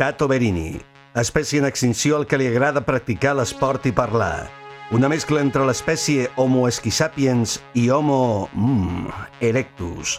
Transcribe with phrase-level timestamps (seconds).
[0.00, 0.80] Tato Berini,
[1.20, 4.48] espècie en extinció al que li agrada practicar l'esport i parlar.
[4.96, 8.48] Una mescla entre l'espècie Homo esquisapiens i Homo...
[8.54, 9.10] Mm,
[9.44, 10.14] erectus.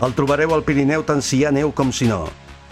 [0.00, 2.22] El trobareu al Pirineu tant si hi ha neu com si no.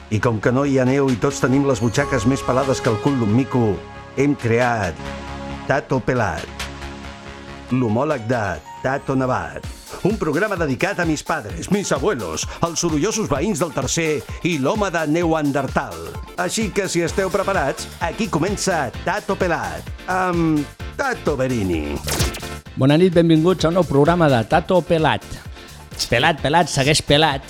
[0.08, 2.88] I com que no hi ha neu i tots tenim les butxaques més pelades que
[2.88, 3.74] el cul d'un mico,
[4.16, 4.96] hem creat
[5.68, 6.48] Tato Pelat,
[7.68, 8.46] l'homòleg de
[8.80, 9.77] Tato Nevat.
[10.09, 14.88] Un programa dedicat a mis padres, mis abuelos, els sorollosos veïns del tercer i l'home
[14.95, 15.98] de Neuandertal.
[16.41, 20.65] Així que si esteu preparats, aquí comença Tato Pelat, amb
[20.96, 21.98] Tato Berini.
[22.80, 25.29] Bona nit, benvinguts a un nou programa de Tato Pelat.
[26.09, 27.45] Pelat, pelat, segueix pelat.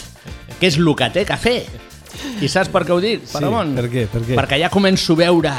[0.59, 1.59] Què és el que té que fer?
[2.43, 3.77] I saps per què ho dic, Sí, Paramon?
[3.79, 4.34] per què, per què?
[4.34, 5.59] Perquè ja començo a veure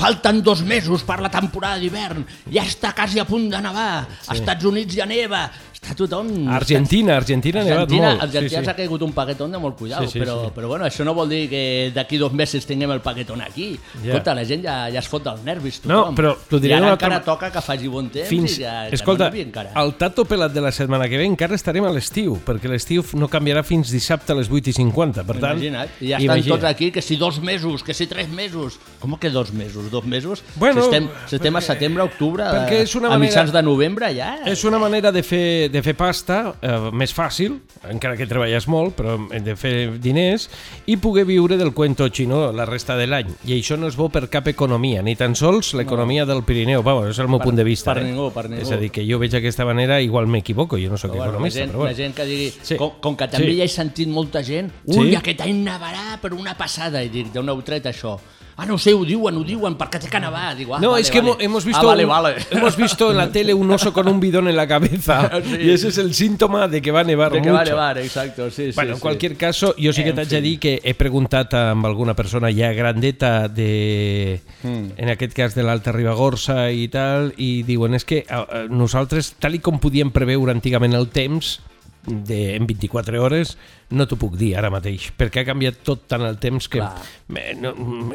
[0.00, 2.22] Falten dos mesos per la temporada d'hivern.
[2.48, 4.06] Ja està quasi a punt de nevar.
[4.32, 5.42] Als Estats Units ja neva.
[5.80, 6.26] Està tothom...
[6.52, 8.22] Argentina, Argentina ha nevat Argentina, molt.
[8.26, 8.76] Argentina Sí, s'ha sí.
[8.82, 10.50] caigut un paquetón de molt cuidado, Sí, sí, però, sí.
[10.54, 11.62] però bueno, això no vol dir que
[11.94, 13.78] d'aquí dos mesos tinguem el paquetón aquí.
[14.02, 14.10] Ja.
[14.10, 16.18] Escolta, la gent ja, ja es fot dels nervis, No, tothom.
[16.18, 18.66] però t'ho diré I ara altra encara ma- toca que faci bon temps Fins, i
[18.66, 19.72] que, escolta, que no encara.
[19.82, 23.28] el tato pelat de la setmana que ve encara estarem a l'estiu, perquè l'estiu no
[23.32, 25.56] canviarà fins dissabte a les 8 i 50, per tant...
[25.56, 26.60] Imagina't, i ja estan imagina't.
[26.60, 28.76] tots aquí, que si dos mesos, que si tres mesos.
[29.00, 29.90] Com que dos mesos?
[29.90, 30.44] Dos mesos?
[30.56, 33.62] Bueno, si estem, si estem a setembre, octubre, perquè és una a manera- mitjans de
[33.62, 34.36] novembre ja.
[34.44, 37.58] És una manera de fer, de fer pasta eh, més fàcil,
[37.90, 40.48] encara que treballes molt, però hem de fer diners,
[40.86, 43.30] i poder viure del cuento xino la resta de l'any.
[43.46, 46.82] I això no és bo per cap economia, ni tan sols l'economia del Pirineu.
[46.82, 47.94] Vamos, és el meu Per- punt de vista.
[47.94, 48.06] per eh?
[48.10, 48.62] ningú, per ningú.
[48.62, 51.24] És a dir, que jo veig d'aquesta manera, igual m'equivoco, jo no sóc Però, bueno,
[51.24, 51.96] la, economista, gent, però la bueno.
[51.96, 52.76] gent que digui, Sí.
[52.76, 53.56] com, com que també Sí.
[53.58, 54.98] ja he sentit molta gent, Sí.
[54.98, 58.18] ui, aquest any nevarà per una passada, i dic, d'on heu tret això?
[58.60, 60.54] Ah, no sé, ho diuen, ho diuen, perquè té que nevar.
[60.54, 61.30] Digo, ah, No, vale, es que vale.
[61.32, 62.34] hemos, hemos visto ah, vale, un- vale.
[62.50, 65.56] hemos visto en la tele un oso con un bidón en la cabeza Sí.
[65.62, 67.54] y ese es el síntoma de que va a nevar De que mucho.
[67.54, 69.00] va a nevar, exacto, sí, Bueno, sí, en sí.
[69.00, 72.72] cualquier caso, jo sí que t'haig de dir que he preguntat amb alguna persona ja
[72.72, 74.90] grandeta de, Hmm.
[74.96, 78.26] en aquest cas de l'Alta Ribagorça i tal, i diuen és que
[78.68, 81.60] nosaltres, tal i com podíem preveure antigament el temps,
[82.06, 83.56] de, en 24 hores,
[83.90, 86.80] no t'ho puc dir ara mateix, perquè ha canviat tot tant el temps que...
[86.80, 87.72] Eh, no,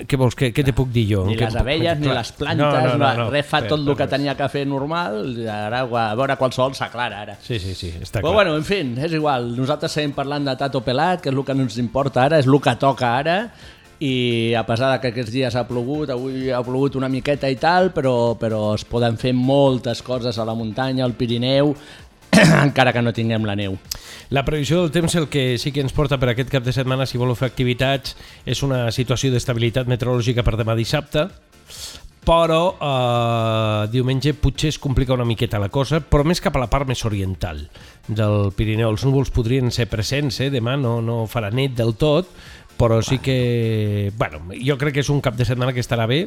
[0.10, 1.26] què vols, què, què te puc dir jo?
[1.28, 3.94] Ni Què les puc- abelles, ni les plantes, no, no, no, res fa tot el
[4.00, 7.38] que tenia que fer normal, ara a veure qualsevol s'aclara ara.
[7.46, 8.40] Sí, sí, sí, està Però clar.
[8.42, 9.52] bueno, en fi, és igual.
[9.56, 12.50] Nosaltres seguim parlant de Tato Pelat, que és el que no ens importa ara, és
[12.50, 13.40] el que toca ara,
[13.98, 17.56] i a pesar de que aquests dies ha plogut, avui ha plogut una miqueta i
[17.56, 21.72] tal, però, però es poden fer moltes coses a la muntanya, al Pirineu,
[22.68, 23.78] encara que no tinguem la neu.
[24.30, 27.06] La previsió del temps el que sí que ens porta per aquest cap de setmana,
[27.06, 28.16] si voleu fer activitats,
[28.46, 31.28] és una situació d'estabilitat meteorològica per demà dissabte,
[32.26, 36.70] però eh, diumenge potser es complica una miqueta la cosa, però més cap a la
[36.72, 37.62] part més oriental
[38.08, 38.90] del Pirineu.
[38.90, 40.50] Els núvols podrien ser presents, eh?
[40.50, 42.34] demà no, no farà net del tot,
[42.78, 44.12] però sí que...
[44.18, 46.26] Bueno, jo crec que és un cap de setmana que estarà bé,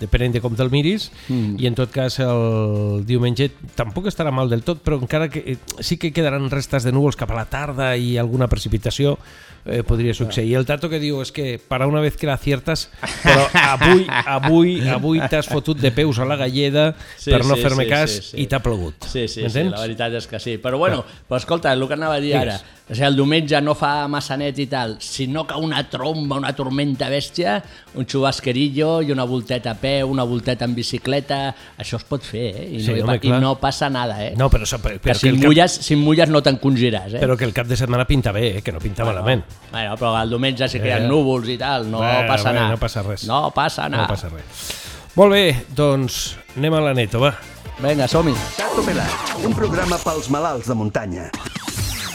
[0.00, 1.58] depenent de com te'l miris, mm.
[1.58, 5.58] i en tot cas el diumenge tampoc estarà mal del tot, però encara que eh,
[5.80, 9.16] sí que quedaran restes de núvols cap a la tarda i alguna precipitació
[9.64, 10.54] eh, podria succeir.
[10.56, 12.88] El Tato que diu és que para una vez que l'aciertes,
[13.22, 13.44] però
[13.74, 17.84] avui, avui, avui t'has fotut de peus a la galleda Sí, per no sí, fer-me
[17.84, 18.40] sí, cas sí, sí.
[18.44, 19.08] i t'ha plogut.
[19.10, 20.56] Sí, sí, sí, la veritat és que sí.
[20.62, 23.74] Però bueno, però escolta, el que anava a dir ara, o sigui, el diumenge no
[23.76, 27.58] fa massa net i tal, si no cau una tromba, una tormenta bèstia,
[28.00, 32.46] un xubasquerillo i una volteta a peu, una volteta en bicicleta, això es pot fer,
[32.56, 32.68] eh?
[32.78, 34.32] I, Sí, no, home, i no passa nada, eh?
[34.36, 37.20] No, però, però, que però, si que el cap, mulles, si mulles no t'encongiràs, eh?
[37.20, 38.62] però que el cap de setmana pinta bé, eh?
[38.62, 39.44] que no pinta malament.
[39.70, 41.08] Bueno, però el diumenge que hi ha Eh.
[41.08, 42.72] núvols i tal, no Bueno, passa bueno, nada.
[42.72, 43.26] no passa res.
[43.28, 44.06] No passa nada.
[44.06, 44.72] No passa res.
[45.14, 45.44] Molt bé,
[45.74, 47.34] doncs anem a la neto, va.
[47.78, 48.32] Vinga, som-hi.
[48.56, 51.28] Tato Pelat, un programa pels malalts de muntanya.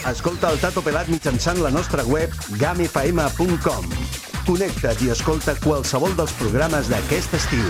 [0.03, 3.86] Escolta el Tato Pelat mitjançant la nostra web gamefm.com.
[4.44, 7.64] Connecta't i escolta qualsevol dels programes d'aquest estiu.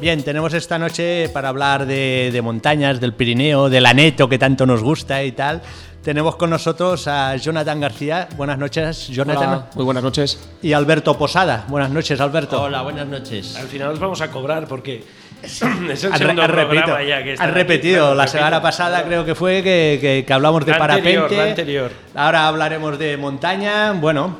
[0.00, 4.64] Bien, tenemos esta noche para hablar de, de montañas, del Pirineo, del Aneto que tanto
[4.64, 5.60] nos gusta y tal.
[6.08, 8.28] Tenemos con nosotros a Jonathan García.
[8.34, 9.46] Buenas noches, Jonathan.
[9.50, 10.38] Hola, muy buenas noches.
[10.62, 11.66] Y Alberto Posada.
[11.68, 12.62] Buenas noches, Alberto.
[12.62, 13.54] Hola, buenas noches.
[13.56, 15.04] Al final os vamos a cobrar porque
[15.42, 17.50] es el Has, segundo has repetido, programa ya que has aquí.
[17.50, 18.14] repetido.
[18.14, 18.38] La repito.
[18.38, 21.36] semana pasada creo que fue que, que- que hablamos de La anterior, parapente.
[21.36, 21.92] la anterior.
[22.14, 23.92] Ahora hablaremos de montaña.
[23.92, 24.34] Bueno,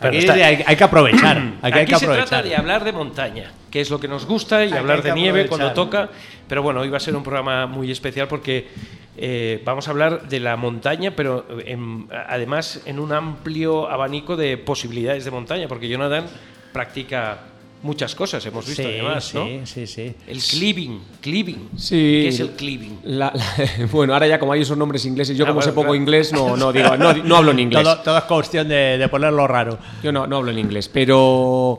[0.00, 1.42] Pero está- hay, hay que aprovechar.
[1.62, 4.64] Aquí, hay que se trata de hablar de montaña, que es lo que nos gusta,
[4.64, 5.74] y Aquí hablar de nieve aprovechar.
[5.74, 6.10] cuando toca.
[6.48, 8.68] Pero bueno, hoy va a ser un programa muy especial porque
[9.16, 14.58] eh, vamos a hablar de la montaña, pero en- además en un amplio abanico de
[14.58, 16.26] posibilidades de montaña, porque Jonathan
[16.72, 17.38] practica
[17.84, 19.66] muchas cosas, hemos visto sí, además, sí, ¿no?
[19.66, 20.14] sí, sí.
[20.26, 21.68] El cleaving, cleaving.
[21.76, 21.94] Sí.
[22.22, 22.98] ¿Qué es el cleaving?
[23.04, 25.82] La- la- bueno, ahora ya como hay esos nombres ingleses, yo Ah, como sé poco
[25.82, 25.94] claro.
[25.94, 27.82] inglés, no, no, digo, no, no hablo en inglés.
[27.84, 29.78] Todo, todo es cuestión de, de ponerlo raro.
[30.02, 31.78] Yo no, no hablo en inglés, pero...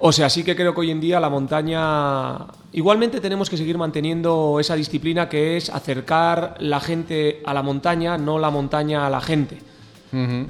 [0.00, 2.46] O sea, sí que creo que hoy en día la montaña...
[2.72, 8.16] Igualmente tenemos que seguir manteniendo esa disciplina que es acercar la gente a la montaña,
[8.16, 9.58] no la montaña a la gente.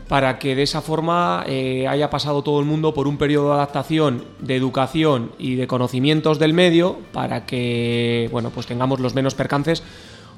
[0.09, 3.55] Para que de esa forma eh, haya pasado todo el mundo por un periodo de
[3.55, 9.35] adaptación, de educación y de conocimientos del medio, para que bueno, pues tengamos los menos
[9.35, 9.83] percances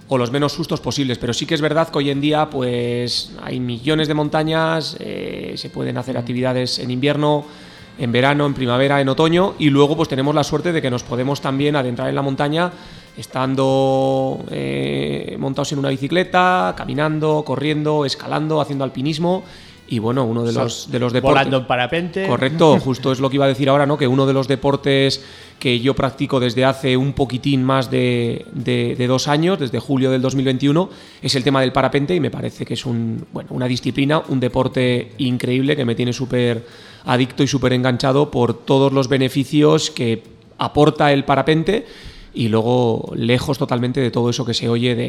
[0.08, 1.18] o los menos sustos posibles.
[1.18, 5.52] Pero sí que es verdad que hoy en día pues hay millones de montañas, eh,
[5.56, 7.44] se pueden hacer actividades en invierno,
[7.98, 11.02] en verano, en primavera, en otoño y luego pues tenemos la suerte de que nos
[11.02, 12.72] podemos también adentrar en la montaña
[13.16, 19.42] estando eh, montados en una bicicleta, caminando, corriendo, escalando, haciendo alpinismo
[19.88, 21.34] y bueno, uno de los, de los deportes...
[21.40, 22.26] Volando en parapente.
[22.28, 23.98] Correcto, justo es lo que iba a decir ahora, ¿no?
[23.98, 25.20] Que uno de los deportes
[25.58, 30.12] que yo practico desde hace un poquitín más de, de- de dos años, desde julio
[30.12, 30.88] del 2021,
[31.22, 34.38] es el tema del parapente y me parece que es un, bueno, una disciplina, un
[34.38, 36.64] deporte increíble que me tiene súper
[37.04, 40.22] adicto y súper enganchado por todos los beneficios que
[40.58, 41.84] aporta el parapente
[42.32, 45.02] y luego lejos totalmente de todo eso que se oye de,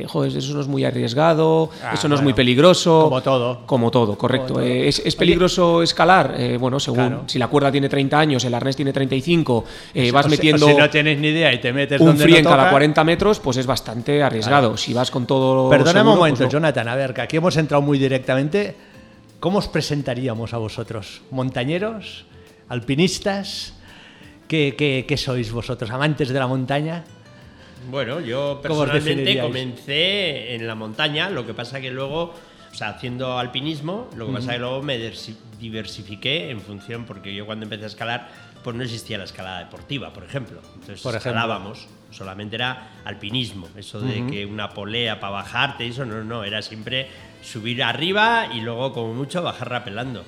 [0.00, 3.02] de, joder, eso no es muy arriesgado, Ah, eso no es muy peligroso.
[3.04, 3.66] como todo.
[3.66, 4.54] Como todo, correcto.
[4.54, 4.68] Como todo.
[4.68, 6.34] Eh, ¿Es, es peligroso escalar?
[6.38, 7.24] Eh, bueno, según Claro.
[7.26, 10.66] si la cuerda tiene 30 años, el arnés tiene 35, eh, vas O si- metiendo
[10.66, 12.70] o si no tienes ni idea y te metes un donde no cada toca.
[12.70, 14.76] 40 metros, pues es bastante arriesgado.
[14.78, 15.68] Si vas con todo.
[15.68, 16.52] Perdóname un momento, pues no.
[16.52, 16.88] Jonathan.
[16.88, 18.74] A ver, que aquí hemos entrado muy directamente.
[19.38, 21.20] ¿Cómo os presentaríamos a vosotros?
[21.30, 22.24] ¿Montañeros?
[22.70, 23.74] ¿Alpinistas?
[24.48, 25.90] ¿Qué, qué- qué sois vosotros?
[25.90, 27.04] ¿Amantes de la montaña?
[27.90, 32.32] Bueno, yo ¿Cómo os personalmente comencé en la montaña, lo que pasa que luego,
[32.72, 34.98] o sea, haciendo alpinismo, lo que pasa que luego me
[35.60, 38.28] diversifiqué en función, porque yo cuando empecé a escalar,
[38.62, 40.60] pues no existía la escalada deportiva, por ejemplo.
[40.74, 41.30] Entonces Por ejemplo.
[41.30, 46.62] escalábamos, solamente era alpinismo, eso de que una polea para bajarte, eso no, no, era
[46.62, 47.08] siempre
[47.42, 50.24] subir arriba y luego como mucho bajar rapelando.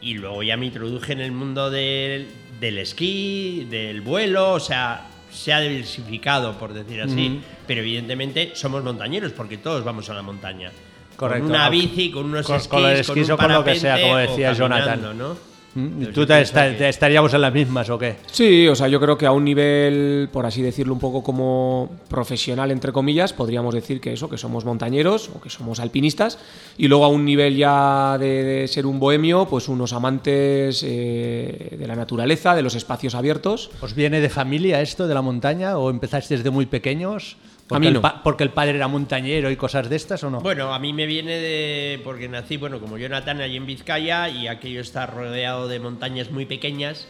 [0.00, 2.28] Y luego ya me introduje en el mundo del,
[2.60, 8.82] del esquí, del vuelo, o sea, se ha diversificado, por decir así, pero evidentemente somos
[8.82, 10.70] montañeros porque todos vamos a la montaña.
[11.16, 11.44] Correcto.
[11.46, 14.00] Con una bici, con unos Con- esquís, con esquís un o con lo que sea,
[14.00, 15.18] como decía Jonathan.
[15.18, 15.36] ¿no?
[15.76, 16.02] ¿Mm?
[16.02, 18.16] ¿Y Entonces, ¿Tú te, que- te estaríamos en las mismas o qué?
[18.32, 21.90] Sí, o sea, yo creo que a un nivel, por así decirlo, un poco como
[22.08, 26.38] profesional, entre comillas, podríamos decir que eso, que somos montañeros o que somos alpinistas.
[26.78, 31.76] Y luego a un nivel ya de, de ser un bohemio, pues unos amantes eh,
[31.78, 33.70] de la naturaleza, de los espacios abiertos.
[33.82, 37.36] ¿Os viene de familia esto de la montaña o empezasteis desde muy pequeños?
[37.68, 38.00] Porque, mí el, no.
[38.02, 40.40] pa- porque el padre era montañero y cosas de estas o no?
[40.40, 42.00] Bueno, a mí me viene de.
[42.04, 46.46] porque nací, bueno, como Jonathan, allí en Vizcaya y aquello está rodeado de montañas muy
[46.46, 47.06] pequeñas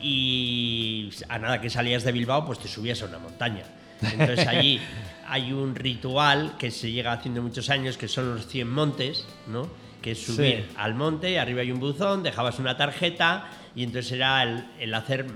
[0.00, 3.64] y a nada que salías de Bilbao, pues te subías a una montaña.
[4.02, 4.80] Entonces allí
[5.28, 9.68] hay un ritual que se llega haciendo muchos años que son los 100 montes, ¿no?
[10.02, 10.74] Que es subir Sí.
[10.76, 15.26] al monte, arriba hay un buzón, dejabas una tarjeta y entonces era el, el hacer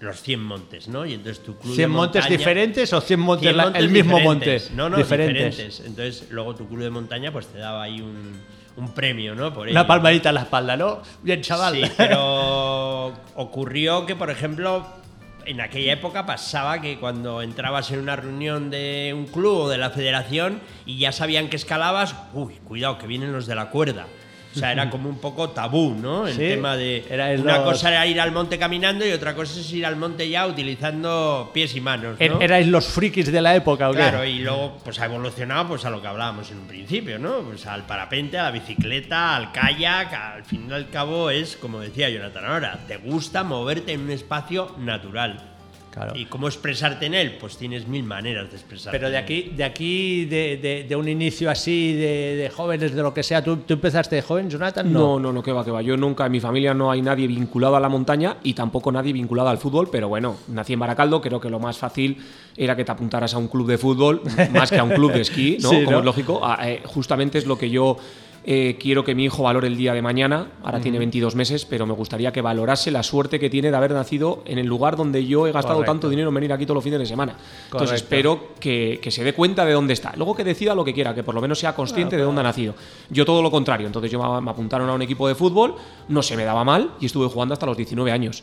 [0.00, 1.04] los 100 montes, ¿no?
[1.04, 3.82] Y entonces tu club de ¿100 montes montaña- diferentes o 100 montes, 100 la- montes
[3.82, 4.62] el mismo monte?
[4.74, 5.56] No, no, diferentes.
[5.56, 5.80] diferentes.
[5.80, 8.32] Entonces, luego tu club de montaña pues te daba ahí un,
[8.76, 9.52] un premio, ¿no?
[9.52, 9.86] Por Una ello.
[9.88, 11.02] palmadita en la espalda, ¿no?
[11.22, 11.74] Bien, chaval.
[11.74, 14.86] Sí, pero ocurrió que, por ejemplo,
[15.46, 19.78] en aquella época pasaba que cuando entrabas en una reunión de un club o de
[19.78, 24.06] la federación y ya sabían que escalabas, uy, cuidado, que vienen los de la cuerda.
[24.54, 26.26] O sea, era como un poco tabú, ¿no?
[26.26, 27.04] El Sí, tema de.
[27.10, 29.84] era el una los- cosa era ir al monte caminando y otra cosa es ir
[29.86, 32.18] al monte ya utilizando pies y manos.
[32.18, 32.24] ¿no?
[32.26, 33.98] Er- ¿Erais los frikis de la época o qué?
[33.98, 37.38] Claro, y luego pues ha evolucionado pues a lo que hablábamos en un principio, ¿no?
[37.42, 41.80] Pues al parapente, a la bicicleta, al kayak, al fin y al cabo es, como
[41.80, 45.40] decía Jonathan ahora, te gusta moverte en un espacio natural.
[45.90, 46.12] Claro.
[46.16, 47.38] ¿Y cómo expresarte en él?
[47.40, 48.96] Pues tienes mil maneras de expresarte.
[48.96, 53.02] Pero de aquí, de aquí, de, de- de un inicio así, de, de jóvenes, de
[53.02, 54.92] lo que sea, ¿tú, tú empezaste de joven, Jonathan?
[54.92, 55.82] No, no, no, que va, que va.
[55.82, 59.12] Yo nunca, en mi familia no hay nadie vinculado a la montaña y tampoco nadie
[59.12, 62.18] vinculado al fútbol, pero bueno, nací en Baracaldo, creo que lo más fácil
[62.56, 65.22] era que te apuntaras a un club de fútbol más que a un club de
[65.22, 65.70] esquí, ¿no?
[65.70, 65.98] Sí, Como ¿no?
[66.00, 66.40] es lógico.
[66.44, 67.96] Ah, eh, justamente es lo que yo
[68.50, 70.52] eh, quiero que mi hijo valore el día de mañana.
[70.62, 73.92] Ahora tiene 22 meses, pero me gustaría que valorase la suerte que tiene de haber
[73.92, 75.92] nacido en el lugar donde yo he gastado Correcto.
[75.92, 77.36] tanto dinero en venir aquí todos los fines de semana.
[77.70, 80.14] Entonces espero que, que se dé cuenta de dónde está.
[80.16, 82.44] Luego que decida lo que quiera, que por lo menos sea consciente de dónde ha
[82.44, 82.74] nacido.
[83.10, 83.86] Yo todo lo contrario.
[83.86, 85.74] Entonces yo me apuntaron a un equipo de fútbol,
[86.08, 88.42] no se me daba mal y estuve jugando hasta los 19 años.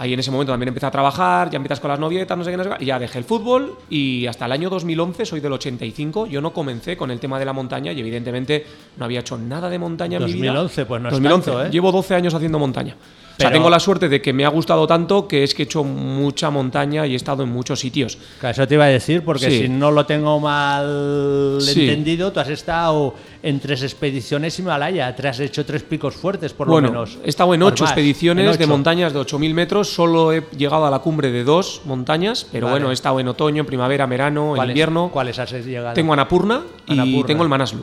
[0.00, 2.50] Ahí en ese momento también empecé a trabajar, ya empiezas con las novietas, no sé
[2.50, 5.40] qué, no sé qué, y ya dejé el fútbol y hasta el año 2011, soy
[5.40, 8.64] del 85, yo no comencé con el tema de la montaña y evidentemente
[8.96, 10.54] no había hecho nada de montaña en mi vida.
[10.54, 11.70] 2011, pues no es 2011, tanto, ¿eh?
[11.70, 12.96] Llevo 12 años haciendo montaña.
[13.32, 15.62] O sea, Pero- tengo la suerte de que me ha gustado tanto que es que
[15.62, 18.18] he hecho mucha montaña y he estado en muchos sitios.
[18.42, 19.58] Eso te iba a decir, porque Sí.
[19.62, 20.38] si no lo tengo
[20.84, 21.82] mal Sí.
[21.88, 26.68] entendido, tú has estado en tres expediciones Himalaya, te has hecho tres picos fuertes, por
[26.68, 27.18] bueno, lo menos.
[27.24, 28.68] he estado en ocho más, expediciones en de ocho.
[28.70, 32.74] montañas de 8.000 metros, solo he llegado a la cumbre de dos montañas, pero Vale.
[32.80, 35.10] bueno, he estado en otoño, primavera, verano, en ¿Cuáles- invierno.
[35.10, 35.94] ¿Cuáles has llegado?
[35.94, 37.26] Tengo Annapurna y Annapurna.
[37.26, 37.82] tengo el Manaslu.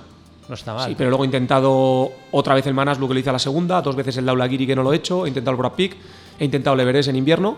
[0.49, 0.89] No está mal.
[0.89, 3.81] Sí, pero luego he intentado otra vez el Manaslu que lo hice a la segunda,
[3.81, 5.95] dos veces el Daulagiri que no lo he hecho, he intentado el Brad Peak,
[6.39, 7.57] he intentado el Everest en invierno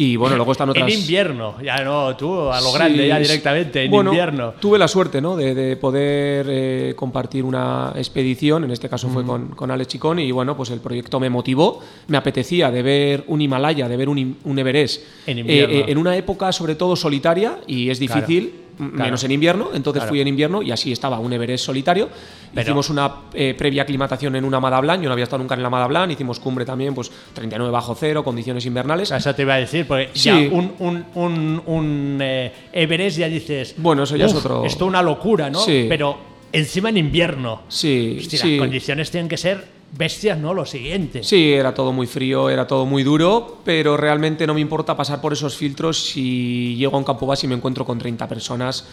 [0.00, 0.86] y bueno, luego están otras...
[0.92, 4.54] En invierno, ya no, tú a lo Sí, grande, ya directamente, en Bueno, invierno.
[4.60, 5.34] Tuve la suerte ¿no?
[5.36, 10.20] de, de poder eh, compartir una expedición, en este caso fue con, con Alex Chicón,
[10.20, 14.08] y bueno, pues el proyecto me motivó, me apetecía de ver un Himalaya, de ver
[14.08, 15.74] un, un Everest En eh, invierno.
[15.74, 18.66] eh, en una época sobre todo solitaria y es difícil.
[18.78, 18.92] Claro.
[19.04, 20.08] Menos en invierno, entonces Claro.
[20.10, 22.08] fui en invierno y así estaba un Everest solitario.
[22.54, 25.62] Pero- Hicimos una eh, previa aclimatación en una Madablan, yo no había estado nunca en
[25.62, 29.10] la Madablan, hicimos cumbre también, pues 39 bajo cero, condiciones invernales.
[29.10, 30.28] Eso te iba a decir, porque Sí.
[30.30, 33.74] ya un, un, un, un, eh, Everest ya dices.
[33.76, 35.58] Bueno, eso ya es "Uf, otro- Esto es una locura, ¿no?
[35.60, 35.86] Sí.
[35.88, 36.18] Pero
[36.52, 37.62] encima en invierno.
[37.68, 38.50] Sí, Hostia, sí.
[38.56, 40.52] Las condiciones tienen que ser bestias, ¿no?
[40.54, 41.22] Lo siguiente.
[41.24, 45.20] Sí, era todo muy frío, era todo muy duro, pero realmente no me importa pasar
[45.20, 48.84] por esos filtros si llego a un campo base y me encuentro con 30 personas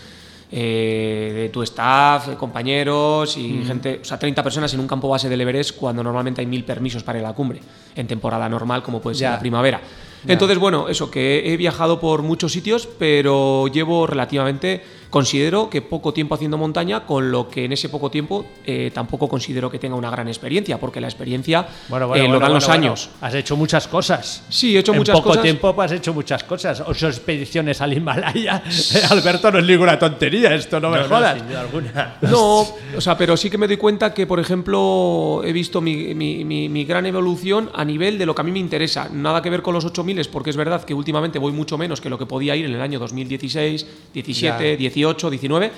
[0.51, 5.27] eh, de tu staff, compañeros y gente, o sea, 30 personas en un campo base
[5.27, 7.59] del Everest cuando normalmente hay mil permisos para ir a la cumbre,
[7.95, 9.31] en temporada normal como puede ser Ya.
[9.31, 9.81] la primavera.
[10.27, 14.81] Entonces, bueno, eso, que he viajado por muchos sitios, pero llevo relativamente,
[15.19, 19.29] considero que poco tiempo haciendo montaña, con lo que en ese poco tiempo eh, tampoco
[19.29, 22.67] considero que tenga una gran experiencia, porque la experiencia Bueno, bueno, eh, lo dan los
[22.67, 23.09] años.
[23.21, 24.43] Has hecho muchas cosas.
[24.49, 25.43] Sí, he hecho en muchas poco cosas.
[25.43, 26.83] tiempo pues, has hecho muchas cosas.
[26.85, 28.61] Ocho expediciones al Himalaya.
[29.09, 31.37] Alberto, no es ninguna tontería esto, no me No, no, jodas.
[31.37, 32.15] sin duda alguna.
[32.23, 32.59] No,
[32.97, 36.43] o sea, pero sí que me doy cuenta que, por ejemplo, he visto mi, mi-
[36.43, 39.07] mi- mi gran evolución a nivel de lo que a mí me interesa.
[39.13, 42.09] Nada que ver con los 8000, porque es verdad que últimamente voy mucho menos que
[42.09, 44.75] lo que podía ir en el año 2016, 17, Ya.
[44.77, 45.71] 18, 19.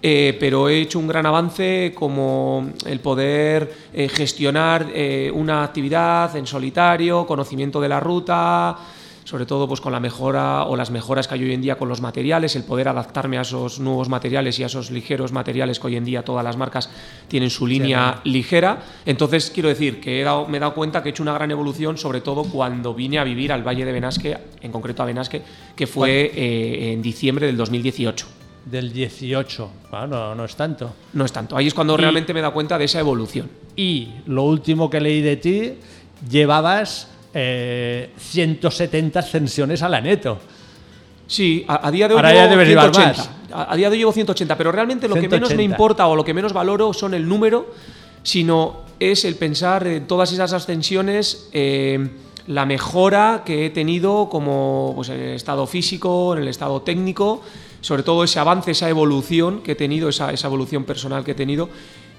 [0.00, 6.36] eh, pero he hecho un gran avance como el poder eh, gestionar eh, una actividad
[6.36, 8.76] en solitario, conocimiento de la ruta,
[9.24, 11.88] sobre todo pues con la mejora o las mejoras que hay hoy en día con
[11.88, 15.88] los materiales, el poder adaptarme a esos nuevos materiales y a esos ligeros materiales que
[15.88, 16.88] hoy en día todas las marcas
[17.26, 18.78] tienen su línea ligera.
[19.04, 21.50] Entonces quiero decir que he dado- me he dado cuenta que he hecho una gran
[21.50, 25.42] evolución, sobre todo cuando vine a vivir al Valle de Benasque, en concreto a Benasque,
[25.74, 28.26] que fue en diciembre del 2018.
[28.70, 29.70] Del 18.
[29.92, 30.92] Ah, no, es tanto.
[31.14, 31.56] No es tanto.
[31.56, 33.48] Ahí es cuando Y- realmente me dado cuenta de esa evolución.
[33.76, 35.74] Y lo último que leí de ti,
[36.28, 40.38] llevabas eh, 170 ascensiones a la neto.
[41.26, 43.54] Sí, a, a día de hoy Ahora ya llevo debes llevar 180.
[43.54, 45.62] A, a día de hoy llevo 180, pero realmente lo que menos me 180.
[45.74, 47.72] importa o lo que menos valoro son el número,
[48.22, 52.08] sino es el pensar en todas esas ascensiones, eh,
[52.46, 57.42] la mejora que he tenido como pues, en el estado físico, en el estado técnico,
[57.80, 61.34] sobre todo ese avance, esa evolución que he tenido, esa, esa evolución personal que he
[61.34, 61.68] tenido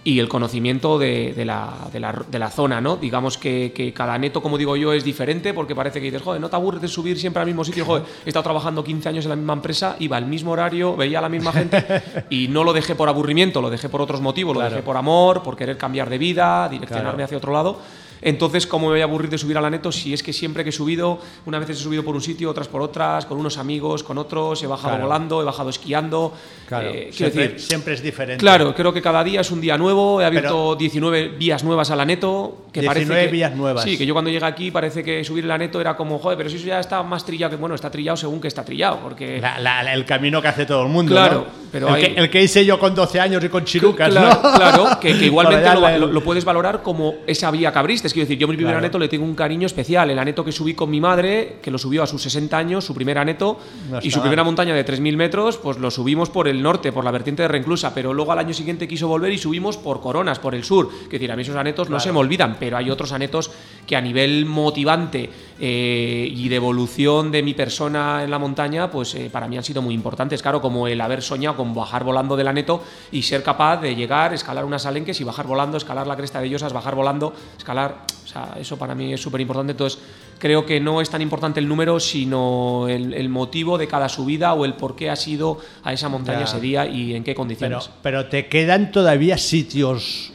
[0.01, 2.95] y el conocimiento de, de la, de la- de la zona, ¿no?
[2.95, 6.39] Digamos que, que cada neto, como digo yo, es diferente porque parece que dices, joder,
[6.39, 9.25] no te aburres de subir siempre al mismo sitio, joder, he estado trabajando 15 años
[9.25, 11.83] en la misma empresa, iba al mismo horario, veía a la misma gente
[12.29, 15.43] y no lo dejé por aburrimiento, lo dejé por otros motivos, lo dejé por amor,
[15.43, 17.25] por querer cambiar de vida, direccionarme Claro.
[17.25, 17.79] hacia otro lado.
[18.21, 20.63] Entonces, ¿cómo me voy a aburrir de subir a la neto si es que siempre
[20.63, 23.57] que he subido, una vez he subido por un sitio, otras por otras, con unos
[23.57, 25.03] amigos, con otros, he bajado Claro.
[25.05, 26.33] volando, he bajado esquiando?
[26.67, 28.39] Claro, eh, siempre, decir, siempre es diferente.
[28.41, 30.21] Claro, creo que cada día es un día nuevo.
[30.21, 32.65] He abierto Pero- 19 vías nuevas a la neto.
[32.73, 33.83] Que 19 parece que, vías nuevas.
[33.83, 36.49] Sí, que yo cuando llegué aquí parece que subir la neto era como, joder, pero
[36.49, 38.99] si eso ya está más trillado que, bueno, está trillado según que está trillado.
[39.01, 39.39] Porque.
[39.41, 41.13] La- la- el camino que hace todo el mundo.
[41.13, 41.45] Claro, ¿no?
[41.71, 44.39] pero el, hay- que, el que hice yo con 12 años y con chirucas, claro,
[44.43, 44.53] ¿no?
[44.55, 48.08] claro, que, que igualmente lo, lo- lo puedes valorar como esa vía que abriste.
[48.09, 48.85] Es quiero decir, yo mi primer Claro.
[48.85, 50.09] aneto le tengo un cariño especial.
[50.09, 52.93] El aneto que subí con mi madre, que lo subió a sus 60 años, su
[52.95, 54.23] primer aneto, No y su mal.
[54.23, 57.47] primera montaña de 3.000 metros, pues lo subimos por el norte, por la vertiente de
[57.47, 60.89] Renclusa, pero luego al año siguiente quiso volver y subimos por Coronas, por el sur.
[61.03, 63.51] Es decir, a mí esos anetos no se me olvidan, pero hay otros anetos
[63.85, 65.29] que a nivel motivante
[65.61, 69.63] eh, y de evolución de mi persona en la montaña, pues eh, para mí han
[69.63, 70.41] sido muy importantes.
[70.41, 74.33] Claro, como el haber soñado con bajar volando del aneto y ser capaz de llegar,
[74.33, 78.05] escalar unas alenques y bajar volando, escalar la cresta de Llosas, bajar volando, escalar.
[78.23, 79.71] O sea, eso para mí es súper importante.
[79.71, 79.99] Entonces,
[80.37, 84.53] creo que no es tan importante el número, sino el, el motivo de cada subida
[84.53, 86.45] o el por qué has ido a esa montaña Ya.
[86.45, 87.89] ese día y en qué Pero, condiciones.
[88.03, 90.31] pero te quedan todavía sitios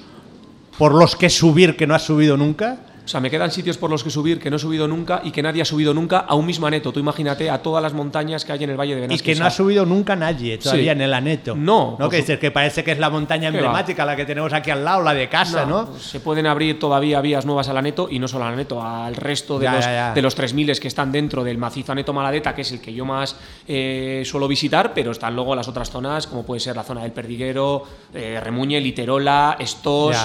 [0.76, 2.78] por los que subir que no has subido nunca.
[3.04, 5.30] O sea, me quedan sitios por los que subir que no he subido nunca y
[5.30, 6.90] que nadie ha subido nunca a un mismo aneto.
[6.90, 9.32] Tú imagínate a todas las montañas que hay en el Valle de Y Benasque.
[9.34, 10.96] que O no ha subido nunca nadie todavía Sí.
[10.96, 11.54] en el Aneto.
[11.54, 12.08] No, ¿no?
[12.08, 15.02] Que, dices que parece que es la montaña emblemática, la que tenemos aquí al lado,
[15.02, 15.94] la de casa, ¿no?
[15.98, 19.58] Se pueden abrir todavía vías nuevas al Aneto y no solo al Aneto, al resto
[19.58, 20.12] de Ya, los, ya, ya.
[20.14, 23.04] de los 3.000 que están dentro del macizo Aneto Maladeta, que es el que yo
[23.04, 23.36] más
[23.68, 27.12] eh, suelo visitar, pero están luego las otras zonas, como puede ser la zona del
[27.12, 27.82] Perdiguero,
[28.14, 30.16] eh, Remuñe, Literola, Estos.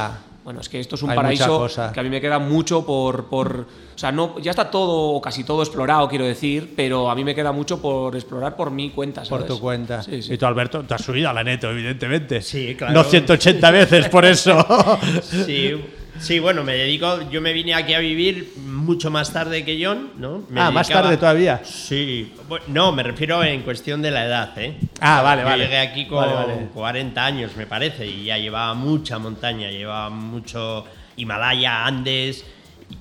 [0.50, 3.25] Bueno, es que esto es un Hay paraíso que a mí me queda mucho por,
[3.25, 3.68] por.
[3.94, 7.24] O sea, no, ya está todo o casi todo explorado, quiero decir, pero a mí
[7.24, 9.22] me queda mucho por explorar por mi cuenta.
[9.29, 10.01] Por tu cuenta.
[10.01, 10.34] Sí, sí.
[10.34, 12.41] Y tú, Alberto, te has subido al Aneto, evidentemente.
[12.41, 12.96] Sí, claro.
[12.96, 14.58] No 180 veces por eso.
[15.22, 15.86] Sí,
[16.20, 20.12] sí, bueno, me dedico, yo me vine aquí a vivir mucho más tarde que John,
[20.18, 20.44] ¿no?
[20.50, 21.62] Me ah, más tarde todavía.
[21.64, 24.78] Sí, bueno, no, me refiero en cuestión de la edad, ¿eh?
[25.00, 25.64] Ah, vale, Yo vale.
[25.64, 26.68] llegué aquí con Vale, vale.
[26.74, 30.86] 40 años, me parece, y ya llevaba mucha montaña, llevaba mucho
[31.18, 32.46] Himalaya, Andes,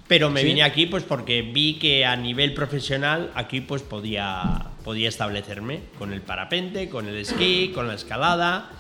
[0.07, 5.09] pero me vine aquí pues porque vi que a nivel profesional aquí pues podía, podía
[5.09, 8.71] establecerme con el parapente, con el esquí, con la escalada.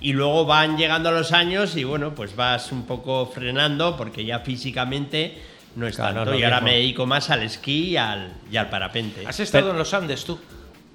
[0.00, 4.40] Y luego van llegando los años y bueno, pues vas un poco frenando porque ya
[4.40, 5.38] físicamente
[5.76, 6.38] no es Claro, no es tanto.
[6.38, 6.68] y ahora mismo.
[6.68, 9.26] me dedico más al esquí y al, y al parapente.
[9.26, 10.38] ¿Has estado en los Andes tú?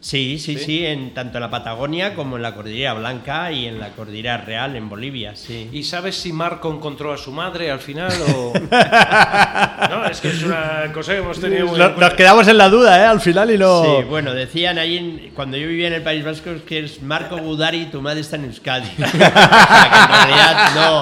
[0.01, 3.79] Sí, sí, sí, en tanto en la Patagonia como en la Cordillera Blanca y en
[3.79, 5.69] la Cordillera Real en Bolivia, sí.
[5.73, 8.53] ¿Y sabes si Marco encontró a su madre al final o...?
[9.89, 11.77] no, es que es una cosa que hemos tenido muy...
[11.77, 13.05] Nos, nos quedamos en la duda, ¿eh?
[13.05, 13.83] Al final y no.
[13.83, 17.81] Sí, bueno, decían ahí cuando yo vivía en el País Vasco que es Marco Gudari
[17.81, 18.87] y tu madre está en Euskadi.
[19.03, 21.01] o sea, que en realidad no,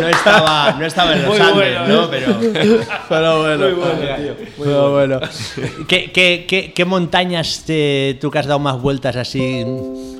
[0.00, 2.10] no, estaba, no estaba en los Muy Andes, bueno, ¿no?
[2.10, 2.36] Pero
[3.08, 3.66] Pero bueno.
[4.58, 5.20] Pero bueno.
[5.88, 9.64] ¿Qué, qué, qué, qué montañas te, tú que has dado más vueltas así?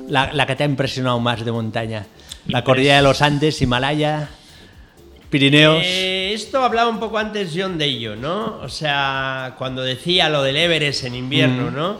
[0.07, 2.05] La, la que te ha impresionado más de montaña.
[2.47, 4.29] La cordillera de los Andes, Himalaya,
[5.29, 5.81] Pirineos.
[5.83, 8.59] Eh, esto hablaba un poco antes John de ello, ¿no?
[8.61, 11.15] O sea, cuando decía lo del Everest en Mm.
[11.17, 11.97] invierno, ¿no?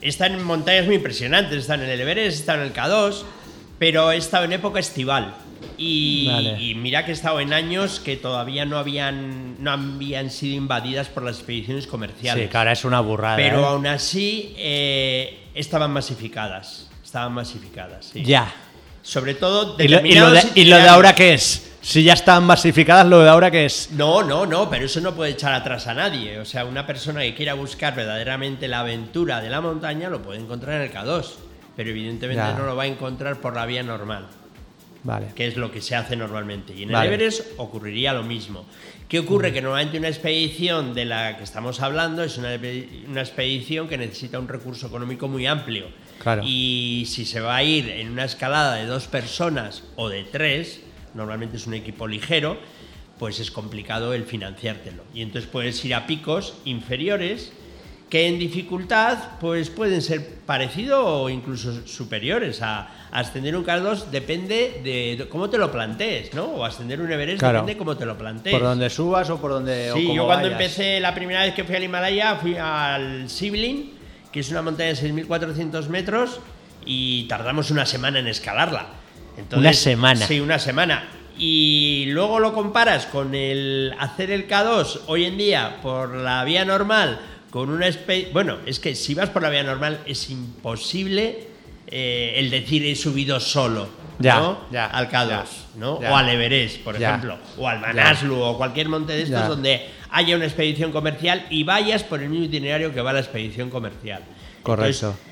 [0.00, 3.24] Están en montañas muy impresionantes, están en el Everest, están en el K2,
[3.78, 5.34] pero he estado en época estival.
[5.78, 6.62] Y, Vale.
[6.62, 11.08] y mira que he estado en años que todavía no habían, no habían sido invadidas
[11.08, 12.44] por las expediciones comerciales.
[12.44, 13.36] Sí, claro, es una burrada.
[13.36, 13.66] Pero ¿eh?
[13.66, 16.88] aún así eh, estaban masificadas.
[17.04, 18.22] Estaban masificadas, sí.
[18.24, 18.52] Ya.
[19.02, 21.66] Sobre todo ¿Y lo, y lo de, y lo de ahora qué es?
[21.80, 23.92] Si ya están masificadas, lo de ahora qué es?
[23.92, 26.40] No, no, no, pero eso no puede echar atrás a nadie.
[26.40, 30.40] O sea, una persona que quiera buscar verdaderamente la aventura de la montaña lo puede
[30.40, 31.24] encontrar en el K2,
[31.76, 32.54] pero evidentemente Ya.
[32.54, 34.26] no lo va a encontrar por la vía normal,
[35.04, 35.28] Vale.
[35.36, 36.74] que es lo que se hace normalmente.
[36.74, 37.08] Y en Vale.
[37.08, 38.64] el Everest ocurriría lo mismo.
[39.08, 39.52] ¿Qué ocurre?
[39.52, 42.58] Que normalmente una expedición de la que estamos hablando es una,
[43.08, 45.86] una expedición que necesita un recurso económico muy amplio.
[46.20, 46.42] Claro.
[46.44, 50.80] Y si se va a ir en una escalada de dos personas o de tres,
[51.14, 52.58] normalmente es un equipo ligero,
[53.20, 55.04] pues es complicado el financiártelo.
[55.14, 57.52] Y entonces puedes ir a picos inferiores
[58.08, 64.06] que en dificultad pues pueden ser parecidos o incluso superiores a, a ascender un K2
[64.10, 66.44] depende de cómo te lo plantees, ¿no?
[66.44, 67.54] O ascender un Everest Claro.
[67.58, 68.54] depende de cómo te lo plantees.
[68.54, 69.90] Por donde subas o por donde.
[69.90, 70.60] o Sí, como yo cuando vayas.
[70.60, 73.92] empecé la primera vez que fui al Himalaya fui al Sibling,
[74.30, 76.38] que es una montaña de 6.400 metros
[76.84, 78.86] y tardamos una semana en escalarla.
[79.36, 80.26] Entonces, Una semana.
[80.26, 81.08] Sí, una semana.
[81.38, 86.64] Y luego lo comparas con el hacer el K2 hoy en día por la vía
[86.64, 91.48] normal, con una espe- Bueno, es que si vas por la vía normal es imposible
[91.88, 93.88] eh, el decir he subido solo.
[94.18, 94.60] Ya, ¿no?
[94.72, 95.44] ya, al K2, ya,
[95.76, 95.92] ¿no?
[95.96, 100.36] O al Everest, por ejemplo, o al Manaslu o cualquier monte de estos donde haya
[100.36, 104.22] una expedición comercial y vayas por el mismo itinerario que va la expedición comercial.
[104.62, 105.08] Correcto.
[105.08, 105.22] Entonces,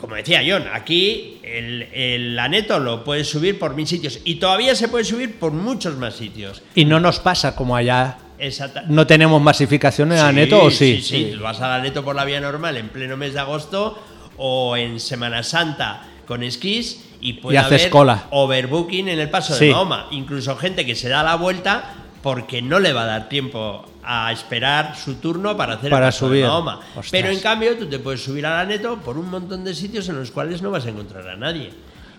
[0.00, 4.74] como decía John, aquí el, el Aneto lo puedes subir por mil sitios y todavía
[4.76, 6.62] se puede subir por muchos más sitios.
[6.76, 8.18] Y no nos pasa como allá.
[8.40, 11.00] Exacta- ¿No tenemos masificación en Aneto o sí?
[11.02, 13.98] Sí, sí, vas al Aneto por la vía normal en pleno mes de agosto
[14.38, 18.24] o en Semana Santa con esquís y puede Y haces haber cola.
[18.30, 19.66] overbooking en el paso Sí.
[19.66, 20.06] de Mahoma.
[20.12, 24.32] Incluso gente que se da la vuelta porque no le va a dar tiempo a
[24.32, 26.42] esperar su turno para hacer Para el paso subir.
[26.42, 26.80] de Mahoma.
[26.88, 27.08] Ostras.
[27.10, 30.16] Pero en cambio tú te puedes subir al Aneto por un montón de sitios en
[30.18, 31.70] los cuales no vas a encontrar a nadie.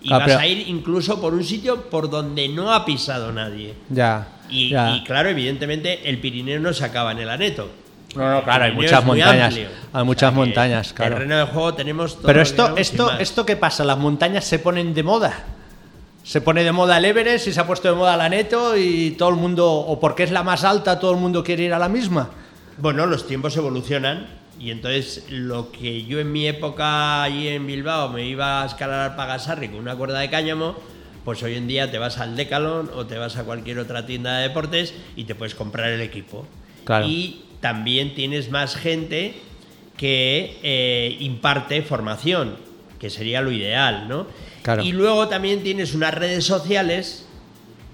[0.04, 3.74] Y Claro, vas a ir incluso por un sitio por donde no ha pisado nadie.
[3.88, 4.26] Ya.
[4.52, 7.70] Y, claro, evidentemente el Pirineo no se acaba en el Aneto.
[8.14, 9.58] No, no, claro, hay muchas montañas.
[9.92, 11.14] Hay muchas que montañas, claro.
[11.14, 14.58] Terreno de juego tenemos todo Pero que esto, esto, esto qué pasa, las montañas se
[14.58, 15.44] ponen de moda.
[16.22, 19.12] Se pone de moda el Everest y se ha puesto de moda la Neto y
[19.12, 21.78] todo el mundo, o porque es la más alta, todo el mundo quiere ir a
[21.78, 22.30] la misma.
[22.78, 24.26] Bueno, los tiempos evolucionan
[24.60, 29.10] y entonces lo que yo en mi época allí en Bilbao me iba a escalar
[29.10, 30.76] al Pagasarri con una cuerda de cáñamo,
[31.24, 34.38] pues hoy en día te vas al Decathlon o te vas a cualquier otra tienda
[34.38, 36.46] de deportes y te puedes comprar el equipo.
[36.84, 37.06] Claro.
[37.06, 39.34] Y también tienes más gente
[39.96, 42.56] que eh, imparte formación,
[42.98, 44.26] que sería lo ideal, ¿no?
[44.62, 44.82] Claro.
[44.82, 47.26] Y luego también tienes unas redes sociales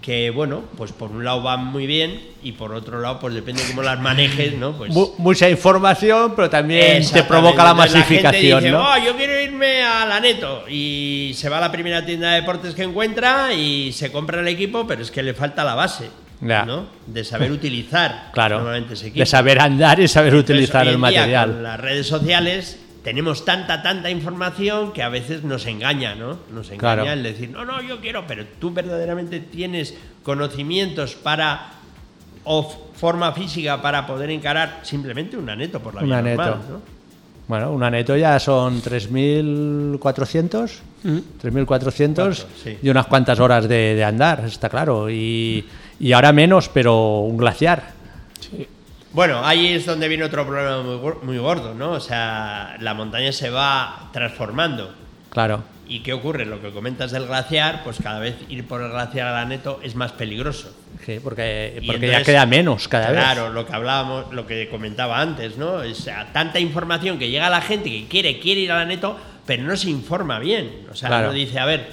[0.08, 3.62] que, bueno, pues por un lado van muy bien y por otro lado, pues depende
[3.68, 4.72] cómo las manejes, ¿no?
[4.72, 8.88] Pues Mu- mucha información, pero también te provoca la Entonces, masificación, dice, ¿no?
[8.90, 12.36] "Oh, yo quiero irme a la Neto y se va a la primera tienda de
[12.40, 16.08] deportes que encuentra y se compra el equipo, pero es que le falta la base,
[16.40, 16.64] Ya.
[16.64, 16.86] ¿no?
[17.06, 18.56] De saber utilizar Claro.
[18.60, 19.18] normalmente ese equipo.
[19.20, 21.50] De saber andar y saber Entonces, utilizar el material.
[21.52, 26.38] Con las redes sociales tenemos tanta, tanta información que a veces nos engaña, ¿no?
[26.52, 27.10] Nos engaña Claro.
[27.10, 31.70] el decir, no, no, yo quiero, pero tú verdaderamente tienes conocimientos para
[32.44, 36.42] o forma física para poder encarar simplemente un aneto por la Un vía aneto.
[36.42, 36.80] normal, ¿no?
[37.48, 40.70] Bueno, un aneto ya son 3.400,
[41.42, 42.78] 3.400 sí.
[42.82, 45.08] y unas cuantas horas de, de andar, está claro.
[45.08, 45.64] Y,
[45.98, 47.96] y ahora menos, pero un glaciar.
[49.12, 51.92] Bueno, ahí es donde viene otro problema muy, gor- muy gordo, ¿no?
[51.92, 54.94] O sea, la montaña se va transformando.
[55.30, 56.44] Claro, ¿Y qué ocurre?
[56.44, 59.94] Lo que comentas del glaciar, pues cada vez ir por el glaciar al aneto es
[59.94, 60.70] más peligroso.
[61.06, 63.18] sí, porque, porque entonces, ya queda menos cada vez.
[63.18, 65.76] Claro, lo que hablábamos, lo que comentaba antes, ¿no?
[65.76, 68.84] O sea, tanta información que llega a la gente que quiere, quiere ir a la
[68.84, 69.16] neto,
[69.46, 70.86] pero no se informa bien.
[70.92, 71.28] O sea, Claro.
[71.28, 71.88] no dice, a ver,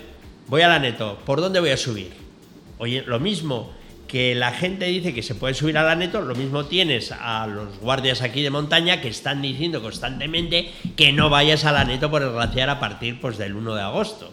[0.47, 2.11] voy a la neto, ¿por dónde voy a subir?
[2.79, 3.71] Oye, lo mismo
[4.15, 7.45] que la gente dice que se puede subir a la neto, lo mismo tienes a
[7.47, 12.09] los guardias aquí de montaña que están diciendo constantemente que no vayas a la neto
[12.09, 14.31] por el glaciar a partir pues, del 1 de agosto.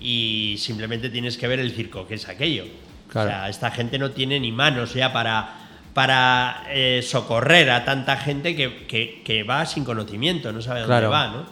[0.00, 2.66] Y simplemente tienes que ver el circo que es aquello.
[3.08, 3.28] Claro.
[3.28, 5.52] O sea, esta gente no tiene ni manos ya para,
[5.94, 10.92] para eh, socorrer a tanta gente que, que- que va sin conocimiento, no sabe dónde
[10.92, 11.10] Claro.
[11.10, 11.46] va, ¿no?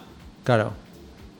[0.45, 0.71] Claro.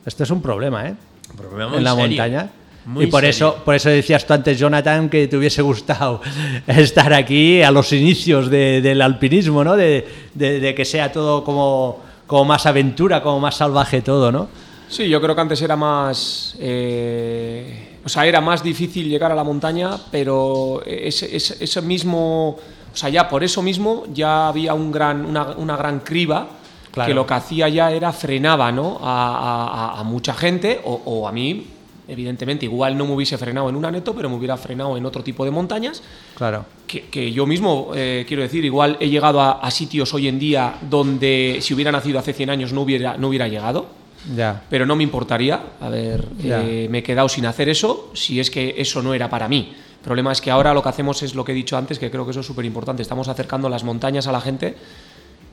[0.06, 0.96] Esto es un problema, ¿eh?
[1.32, 2.06] Un problema muy en la serio.
[2.10, 2.50] montaña.
[2.88, 3.30] Muy y por serio.
[3.32, 6.22] eso, por eso decías tú antes, Jonathan, que te hubiese gustado
[6.68, 9.76] estar aquí a los inicios de- del alpinismo, ¿no?
[9.76, 14.48] De, de- de que sea todo como, como más aventura, como más salvaje todo, ¿no?
[14.90, 16.56] Sí, yo creo que antes era más.
[16.62, 22.58] eh, o sea, era más difícil llegar a la montaña, pero ese, ese- ese mismo.
[22.94, 26.48] O sea, ya por eso mismo ya había un gran, una, una gran criba
[26.92, 27.10] Claro.
[27.10, 28.98] que lo que hacía ya era frenaba ¿no?
[29.04, 31.68] a, a- a mucha gente o, o a mí.
[32.08, 35.24] Evidentemente, igual no me hubiese frenado en un aneto, pero me hubiera frenado en otro
[35.24, 36.02] tipo de montañas.
[36.36, 36.66] Claro.
[36.88, 40.40] que, que yo mismo, eh, quiero decir, igual he llegado a, a sitios hoy en
[40.40, 43.88] día donde si hubiera nacido hace 100 años no hubiera, no hubiera llegado,
[44.36, 44.64] Ya.
[44.70, 46.62] pero no me importaría haber Ya.
[46.64, 49.74] eh, me he quedado sin hacer eso si es que eso no era para mí.
[50.00, 52.10] El problema es que ahora lo que hacemos es lo que he dicho antes, que
[52.10, 53.02] creo que eso es súper importante.
[53.02, 54.76] Estamos acercando las montañas a la gente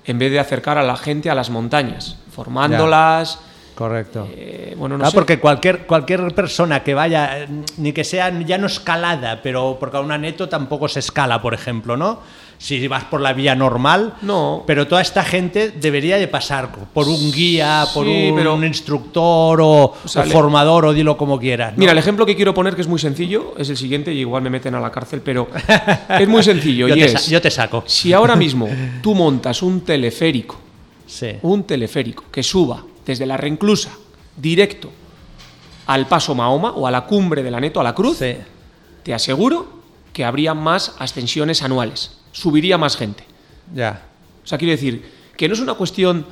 [0.07, 3.41] en vez de acercar a la gente a las montañas, formándolas.
[3.75, 4.29] Correcto.
[4.31, 5.15] eh, bueno, no Ah, sé.
[5.15, 10.01] porque cualquier, cualquier persona que vaya, ni que sea ya no escalada, pero porque a
[10.01, 12.21] un aneto tampoco se escala, por ejemplo, ¿no?
[12.57, 14.63] Si vas por la vía normal, No.
[14.65, 19.59] pero toda esta gente debería de pasar por un guía, por Sí, un, pero- instructor
[19.61, 19.93] o,
[20.31, 21.73] formador o dilo como quieras.
[21.73, 21.79] ¿no?
[21.79, 24.43] Mira, el ejemplo que quiero poner, que es muy sencillo, es el siguiente, y igual
[24.43, 25.49] me meten a la cárcel, pero
[26.21, 26.87] es muy sencillo.
[26.87, 27.83] yo, y te, es, yo te saco.
[27.87, 28.69] Si ahora mismo
[29.03, 30.57] tú montas un teleférico,
[31.07, 31.33] Sí.
[31.43, 33.91] un teleférico que suba desde la Renclusa
[34.37, 34.91] directo
[35.87, 38.37] al Paso Mahoma o a la cumbre del Aneto, a la Cruz, Sí.
[39.03, 43.25] te aseguro que habría más ascensiones anuales, subiría más gente.
[43.75, 44.03] Ya.
[44.43, 45.05] O sea, quiero decir
[45.37, 46.27] que no es una cuestión.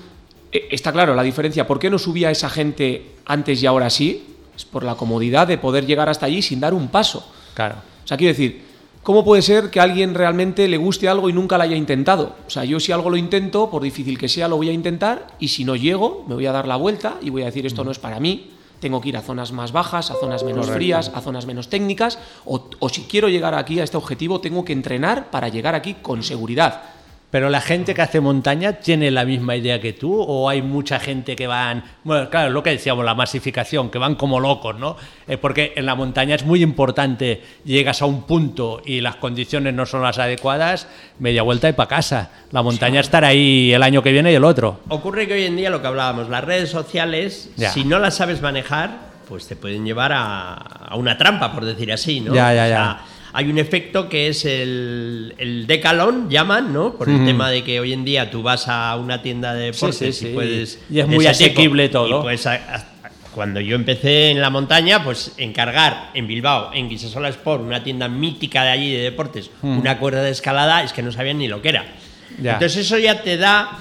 [0.53, 1.67] eh, Está claro la diferencia.
[1.67, 4.27] ¿Por qué no subía esa gente antes y ahora sí?
[4.55, 7.27] Es por la comodidad de poder llegar hasta allí sin dar un paso.
[7.55, 7.77] Claro.
[8.05, 8.63] O sea, quiero decir,
[9.03, 12.37] ¿cómo puede ser que a alguien realmente le guste algo y nunca lo haya intentado?
[12.47, 15.29] O sea, yo si algo lo intento, por difícil que sea, lo voy a intentar
[15.39, 17.85] y si no llego, me voy a dar la vuelta y voy a decir esto
[17.85, 18.51] no es para mí.
[18.81, 22.19] Tengo que ir a zonas más bajas, a zonas menos frías, a zonas menos técnicas,
[22.45, 25.95] o, o si quiero llegar aquí a este objetivo, tengo que entrenar para llegar aquí
[26.03, 26.83] con seguridad.
[27.33, 31.01] Pero la gente que hace montaña tiene la misma idea que tú o hay mucha
[31.01, 34.97] gente que van, bueno, claro, lo que decíamos, la masificación, que van como locos, ¿no?
[35.27, 39.73] Eh, porque en la montaña es muy importante, llegas a un punto y las condiciones
[39.73, 40.87] no son las adecuadas,
[41.21, 42.31] media vuelta y para casa.
[42.51, 44.81] La montaña estará ahí el año que viene y el otro.
[44.91, 47.71] Ocurre que hoy en día lo que hablábamos, las redes sociales, Ya.
[47.71, 51.91] si no las sabes manejar, pues te pueden llevar a, a una trampa, por decir
[51.93, 52.35] así, ¿no?
[52.35, 53.01] Ya, ya, O sea, ya.
[53.35, 56.95] Hay un efecto que es el, el decalón, llaman, ¿no?
[56.95, 60.19] Por el tema de que hoy en día tú vas a una tienda de deportes
[60.19, 60.79] sí, y puedes...
[60.91, 62.21] Y es muy tipo, asequible todo.
[62.21, 62.47] y pues
[63.35, 68.07] cuando yo empecé en la montaña, pues encargar en Bilbao, en Guisasola Sport, una tienda
[68.07, 71.63] mítica de allí de deportes, una cuerda de escalada, es que no sabían ni lo
[71.63, 71.87] que era.
[72.41, 72.55] Ya.
[72.55, 73.79] Entonces eso ya te da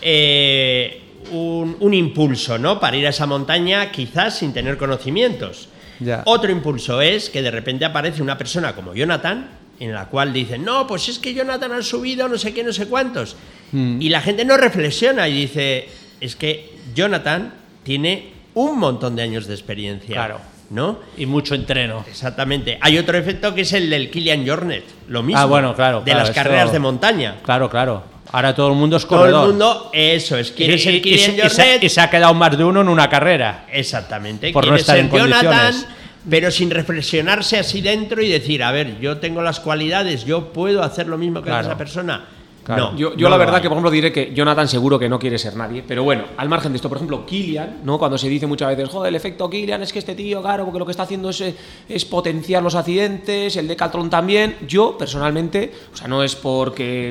[0.00, 2.78] eh, un, un impulso, ¿no?
[2.78, 5.68] Para ir a esa montaña quizás sin tener conocimientos.
[6.00, 6.22] Ya.
[6.26, 9.48] Otro impulso es que de repente aparece una persona como Jonathan,
[9.80, 12.72] en la cual dicen, no, pues es que Jonathan ha subido no sé qué, no
[12.72, 13.36] sé cuántos.
[13.72, 14.00] Mm.
[14.00, 15.88] Y la gente no reflexiona y dice,
[16.20, 17.52] es que Jonathan
[17.82, 20.14] tiene un montón de años de experiencia.
[20.14, 20.40] Claro.
[20.70, 21.00] ¿No?
[21.18, 22.02] Y mucho entreno.
[22.08, 22.78] Exactamente.
[22.80, 25.40] Hay otro efecto que es el del Kilian Jornet, lo mismo.
[25.40, 27.36] Ah, bueno, claro, De claro, las esto- carreras de montaña.
[27.42, 28.04] Claro, claro.
[28.32, 29.42] Ahora todo el mundo es Todo corredor.
[29.44, 31.84] el mundo, eso es, quiere Y- ser y- y se- y se, Jornet.
[31.84, 33.66] y se ha quedado más de uno en una carrera.
[33.70, 34.52] Exactamente.
[34.52, 35.86] Por no estar en Jonathan, condiciones.
[36.30, 40.82] pero sin reflexionarse así dentro y decir, a ver, yo tengo las cualidades, yo puedo
[40.82, 41.66] hacer lo mismo que Claro.
[41.68, 42.24] esa persona.
[42.64, 42.92] Claro.
[42.92, 45.18] No, Yo, yo no la verdad que, por ejemplo, diré que Jonathan seguro que no
[45.18, 45.82] quiere ser nadie.
[45.86, 47.98] Pero bueno, al margen de esto, por ejemplo, Kilian, ¿no?
[47.98, 50.78] Cuando se dice muchas veces, joder, el efecto Kilian es que este tío, claro, porque
[50.78, 51.54] lo que está haciendo es, eh,
[51.88, 54.56] es potenciar los accidentes, el Decathlon también.
[54.68, 57.10] Yo, personalmente, o sea, no es porque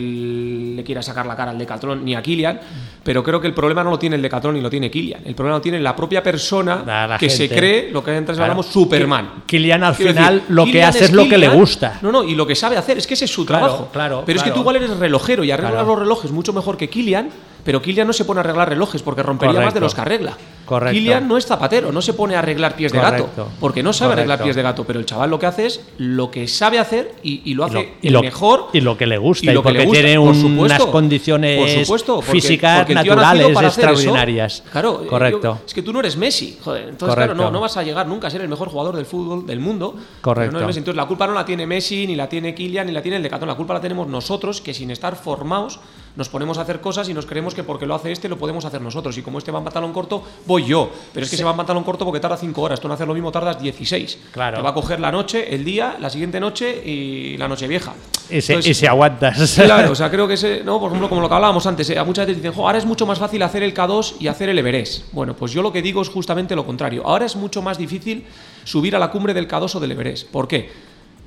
[0.76, 2.60] le quiera sacar la cara al Decathlon ni a Kilian,
[3.04, 5.22] pero creo que el problema no lo tiene el Decathlon ni lo tiene Kilian.
[5.26, 8.36] El problema lo tiene la propia persona La- la que se cree lo que antes
[8.38, 8.44] Claro.
[8.54, 9.44] hablamos Superman.
[9.46, 12.00] Kilian al Quiero final lo que hace es lo que le gusta.
[12.02, 13.90] No, no, y lo que sabe hacer es que ese es su Claro, trabajo.
[13.92, 15.88] claro, Pero es que tú igual eres relojero y arreglas Claro.
[15.88, 17.30] los relojes mucho mejor que Kilian,
[17.63, 20.38] pero Kilian no se pone a arreglar relojes porque rompería más de los que arregla.
[20.65, 20.93] Correcto.
[20.93, 24.13] Kilian no es zapatero, no se pone a arreglar pies de gato, porque no sabe
[24.13, 27.15] arreglar pies de gato, pero el chaval lo que hace es lo que sabe hacer
[27.24, 29.52] y, y lo hace Y lo- y el lo- mejor y lo que le gusta,
[29.52, 33.47] y lo que le porque gusta, tiene unas condiciones por supuesto, porque- físicas porque naturales
[33.95, 34.63] extraordinarias.
[34.71, 35.41] Claro, Correcto.
[35.41, 36.89] yo- es que tú no eres Messi, joder.
[36.89, 39.45] Entonces, claro, no, no vas a llegar nunca a ser el mejor jugador del fútbol
[39.45, 39.95] del mundo.
[40.21, 40.52] Correcto.
[40.54, 40.80] no eres Messi.
[40.80, 43.24] Entonces, la culpa no la tiene Messi, ni la tiene Kylian, ni la tiene el
[43.24, 43.50] Decathlon.
[43.50, 45.80] La culpa la tenemos nosotros, que sin estar formados
[46.15, 48.65] nos ponemos a hacer cosas y nos creemos que porque lo hace este lo podemos
[48.65, 49.17] hacer nosotros.
[49.17, 50.89] Y como este va en pantalón corto, voy yo.
[51.13, 52.80] Pero es que se va en pantalón corto porque tarda 5 horas.
[52.80, 54.19] Tú no haces lo mismo, tardas 16.
[54.32, 54.58] Claro.
[54.58, 57.93] Te va a coger la noche, el día, la siguiente noche y la noche vieja.
[58.30, 59.56] Y se, Entonces, aguantas.
[59.56, 60.80] Claro, o sea, creo que ese, ¿no?
[60.80, 63.06] Por ejemplo, como lo que hablábamos antes, eh, muchas veces dicen, "Jo, ahora es mucho
[63.06, 65.12] más fácil hacer el K2 y hacer el Everest.
[65.12, 67.04] Bueno, pues yo lo que digo es justamente lo contrario.
[67.06, 68.26] Ahora es mucho más difícil
[68.63, 70.28] subir a la cumbre del K2 o del Everest.
[70.30, 70.69] ¿Por qué?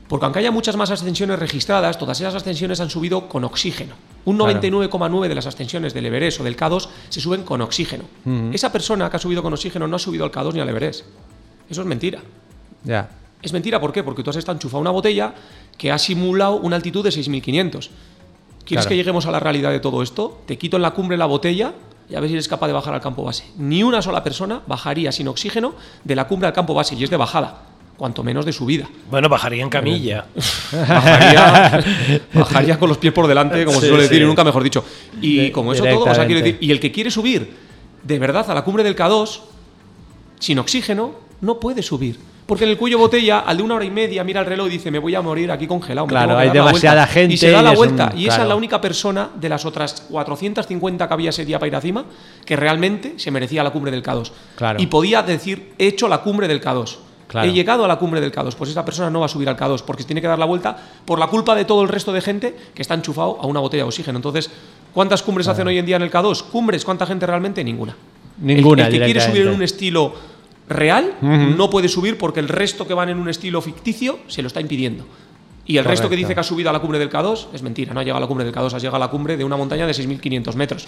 [0.09, 3.95] Porque aunque haya muchas más ascensiones registradas, todas esas ascensiones han subido con oxígeno.
[4.27, 4.59] Un Claro.
[4.61, 8.05] 99,9 de las ascensiones del Everest o del K2 se suben con oxígeno.
[8.53, 11.05] Esa persona que ha subido con oxígeno no ha subido al K2 ni al Everest.
[11.69, 12.21] Eso es mentira.
[12.85, 13.09] ya.
[13.43, 14.03] Es mentira, ¿por qué?
[14.03, 15.35] Porque tú has estado enchufado una botella
[15.77, 17.91] que ha simulado una altitud de 6.500.
[18.65, 18.89] ¿Quieres Claro.
[18.89, 20.41] que lleguemos a la realidad de todo esto?
[20.47, 21.75] Te quito en la cumbre la botella
[22.09, 23.45] y a ver si eres capaz de bajar al campo base.
[23.59, 27.11] Ni una sola persona bajaría sin oxígeno de la cumbre al campo base, y es
[27.11, 27.65] de bajada,
[27.97, 28.89] cuanto menos de subida.
[29.11, 30.27] Bueno, bajaría en camilla.
[30.73, 31.85] Bajaría,
[32.33, 34.25] bajaría con los pies por delante, como se suele decir, sí.
[34.25, 34.85] y nunca mejor dicho.
[35.21, 36.53] Y De- como eso todo, o sea, quiero directamente.
[36.55, 37.55] decir, y el que quiere subir
[38.03, 39.41] de verdad a la cumbre del K2
[40.41, 42.19] sin oxígeno no puede subir.
[42.47, 44.73] Porque en el cuello botella, al de una hora y media, mira el reloj y
[44.73, 46.07] dice, me voy a morir aquí congelado.
[46.07, 47.13] Claro, hay demasiada vuelta".
[47.15, 48.13] gente Y se da la un- vuelta.
[48.15, 51.69] y esa es la única persona de las otras 450 que había ese día para
[51.69, 52.05] ir a cima
[52.45, 54.31] que realmente se merecía la cumbre del K2.
[54.57, 54.83] Claro.
[54.83, 56.97] Y podía decir, he hecho la cumbre del K2.
[57.35, 57.51] Claro.
[57.51, 58.55] He llegado a la cumbre del K2.
[58.55, 60.77] Pues esa persona no va a subir al K2 porque tiene que dar la vuelta
[61.05, 63.83] por la culpa de todo el resto de gente que está enchufado a una botella
[63.83, 64.19] de oxígeno.
[64.19, 64.49] Entonces,
[64.93, 66.45] ¿cuántas cumbres hacen hoy en día en el K2?
[66.45, 66.85] ¿Cumbres?
[66.85, 67.65] ¿Cuánta gente realmente?
[67.65, 67.97] Ninguna.
[68.39, 70.15] Ninguna, El, el que quiere subir en un estilo
[70.69, 74.47] real no puede subir porque el resto que van en un estilo ficticio se lo
[74.47, 75.05] está impidiendo.
[75.67, 77.93] Y el resto que dice que ha subido a la cumbre del K2 es mentira,
[77.95, 79.57] no ha llegado a la cumbre del K2, ha llegado a la cumbre de una
[79.57, 80.87] montaña de 6.500 metros.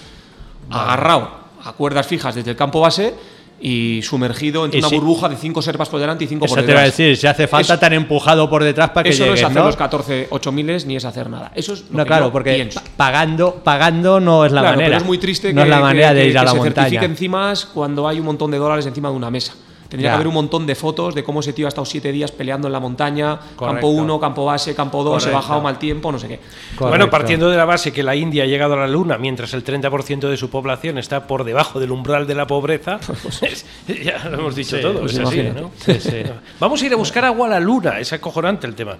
[0.70, 1.30] Agarrado
[1.64, 3.14] a cuerdas fijas desde el campo base
[3.61, 6.55] y sumergido entre Y una si- burbuja de 5 servas por delante y 5 Eso
[6.55, 6.97] por te iba a detrás.
[6.99, 9.51] decir, si hace falta Eso- tan empujado por detrás para que Eso no es llegues,
[9.51, 9.66] hacer ¿no?
[9.66, 11.53] los 14 8000 ni es hacer nada.
[11.55, 12.81] Eso es lo No, que claro, yo porque pienso.
[12.81, 14.88] pa- pagando, pagando no es la Claro, manera.
[14.90, 16.57] pero es muy triste no que, es la manera que- de ir a la se
[16.59, 16.85] montaña.
[16.88, 19.55] certifiquen cimas cuando hay un montón de dólares encima de una mesa.
[19.88, 20.12] Tendría Ya.
[20.12, 22.66] que haber un montón de fotos de cómo ese tío ha estado siete días peleando
[22.68, 23.87] en la montaña, campo Correcto.
[23.88, 25.37] 1, campo base, campo 2, he Correcto.
[25.37, 26.38] bajado mal tiempo, no sé qué.
[26.38, 26.88] Correcto.
[26.88, 29.62] Bueno, partiendo de la base que la India ha llegado a la Luna mientras el
[29.64, 34.38] 30% de su población está por debajo del umbral de la pobreza, pues, ya lo
[34.40, 35.61] hemos dicho Sí, todo, pues es así, imagínate.
[35.61, 35.70] ¿no?
[35.79, 36.22] Sí, sí.
[36.61, 38.96] Vamos a ir a buscar agua a la Luna, es acojonante el tema.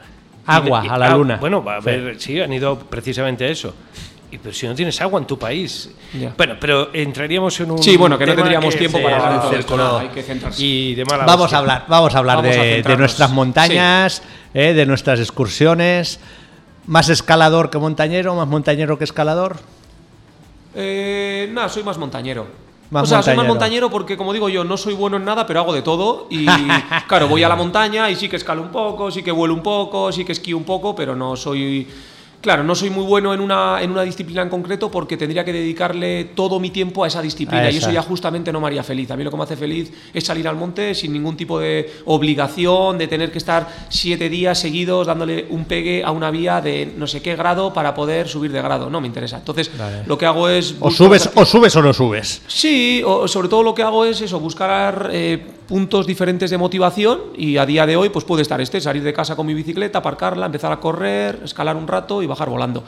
[0.46, 1.38] Agua a la Luna.
[1.40, 1.87] Bueno, va a Sí.
[1.87, 3.75] ver, sí, han ido precisamente a eso.
[4.30, 5.88] Y pero si no tienes agua en tu país.
[6.18, 6.34] Ya.
[6.36, 7.82] Bueno, pero entraríamos en un.
[7.82, 10.62] Sí, bueno, que no tendríamos que- tiempo para hablar de todo hay que centrarse.
[10.62, 11.58] Y de mala Vamos hostia.
[11.58, 16.18] a hablar, vamos a hablar Vamos a de, nuestras montañas, eh, de nuestras excursiones.
[16.86, 19.56] Más escalador que montañero, más montañero que escalador.
[20.74, 22.46] Eh, nada, soy más montañero.
[22.90, 23.86] Más o sea, soy más montañero.
[23.86, 26.26] montañero porque, como digo yo, no soy bueno en nada, pero hago de todo.
[26.30, 26.46] Y
[27.08, 29.62] claro, voy a la montaña y sí que escalo un poco, sí que vuelo un
[29.62, 31.86] poco, sí que esquío un poco, pero no soy.
[32.46, 35.52] Claro, no soy muy bueno en una, en una disciplina en concreto porque tendría que
[35.52, 38.85] dedicarle todo mi tiempo a esa disciplina A y eso ya justamente no me haría
[38.85, 39.11] feliz.
[39.11, 41.92] A mí lo que me hace feliz es salir al monte sin ningún tipo de
[42.04, 46.94] obligación, de tener que estar siete días seguidos dándole un pegue a una vía de
[46.96, 48.90] no sé qué grado para poder subir de grado.
[48.90, 49.38] No me interesa.
[49.38, 49.68] Entonces,
[50.06, 50.76] lo que hago es...
[50.78, 52.42] O subes, o subes o no subes.
[52.46, 57.20] Sí, o sobre todo lo que hago es eso, buscar eh, puntos diferentes de motivación
[57.37, 59.98] y a día de hoy pues puede estar este, salir de casa con mi bicicleta,
[59.98, 62.85] aparcarla, empezar a correr, escalar un rato y bajar volando.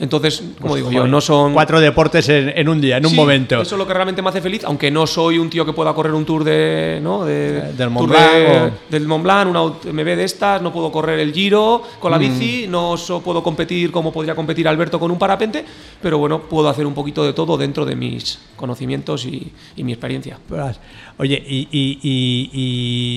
[0.00, 1.52] Entonces, como digo yo, no son...
[1.54, 3.60] Cuatro deportes en, en un día, en un momento.
[3.60, 5.92] Eso es lo que realmente me hace feliz, aunque no soy un tío que pueda
[5.92, 7.24] correr un tour de, ¿no?
[7.24, 10.72] de Eh, del Mont Blanc de- o- del Mont Blanc, una UTMB de estas, no
[10.72, 12.12] puedo correr el Giro con Mm.
[12.12, 15.64] la bici, no so- puedo competir como podría competir Alberto con un parapente,
[16.00, 19.90] pero bueno, puedo hacer un poquito de todo dentro de mis conocimientos y, y mi
[19.94, 20.38] experiencia.
[20.48, 20.78] Verás.
[21.16, 22.50] Oye, y, y- y-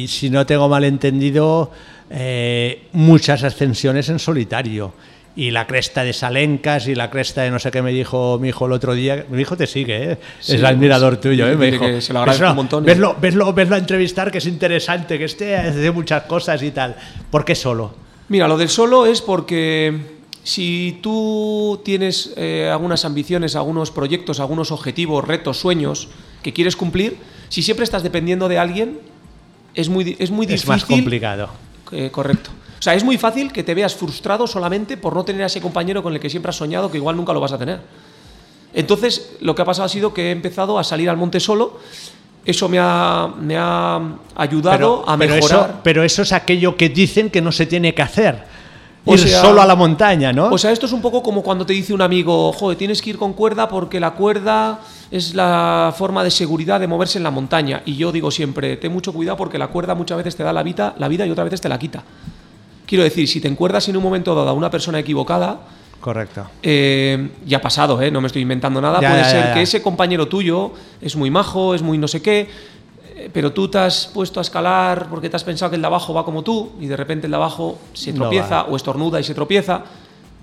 [0.03, 1.69] y si no tengo mal entendido,
[2.09, 4.93] eh, muchas ascensiones en solitario.
[5.33, 8.49] Y la cresta de Salencas y la cresta de no sé qué me dijo mi
[8.49, 9.25] hijo el otro día.
[9.29, 10.17] Mi hijo te sigue, ¿eh?
[10.41, 11.55] Sí, es admirador pues, tuyo, ¿eh?
[11.55, 11.85] Me dile dijo.
[11.85, 12.83] que se lo agradezco "Veslo- un montón".
[12.85, 16.97] Veslo, veslo, veslo a entrevistar, que es interesante, que esté hace muchas cosas y tal.
[17.29, 17.93] ¿Por qué solo?
[18.27, 24.71] Mira, lo del solo es porque si tú tienes eh, algunas ambiciones, algunos proyectos, algunos
[24.71, 26.09] objetivos, retos, sueños
[26.43, 27.15] que quieres cumplir,
[27.47, 28.99] si siempre estás dependiendo de alguien,
[29.75, 30.69] es muy, es muy Es difícil.
[30.69, 31.49] más complicado.
[31.93, 32.49] Eh, correcto.
[32.81, 35.61] O sea, es muy fácil que te veas frustrado solamente por no tener a ese
[35.61, 37.79] compañero con el que siempre has soñado que igual nunca lo vas a tener.
[38.73, 41.77] Entonces, lo que ha pasado ha sido que he empezado a salir al monte solo.
[42.43, 44.01] Eso me ha, me ha
[44.35, 45.69] ayudado a pero mejorar.
[45.69, 48.45] Eso, pero eso es aquello que dicen que no se tiene que hacer.
[49.05, 50.47] O Ir sea- solo a la montaña, ¿no?
[50.47, 53.11] O sea, esto es un poco como cuando te dice un amigo, joder, tienes que
[53.11, 54.79] ir con cuerda porque la cuerda
[55.11, 57.83] es la forma de seguridad de moverse en la montaña.
[57.85, 60.63] Y yo digo siempre, ten mucho cuidado porque la cuerda muchas veces te da la
[60.63, 62.03] vida, la vida y otras veces te la quita.
[62.91, 65.61] Quiero decir, si te encuerdas en un momento dado a una persona equivocada,
[66.01, 66.45] Correcto.
[66.61, 68.11] eh, ya ha pasado, ¿eh?
[68.11, 68.99] no me estoy inventando nada.
[68.99, 72.09] Ya, Puede ya, ser ya, que ese compañero tuyo es muy majo, es muy no
[72.09, 72.49] sé qué,
[73.15, 75.87] eh, pero tú te has puesto a escalar porque te has pensado que el de
[75.87, 79.23] abajo va como tú y de repente el de abajo se tropieza o estornuda y
[79.23, 79.83] se tropieza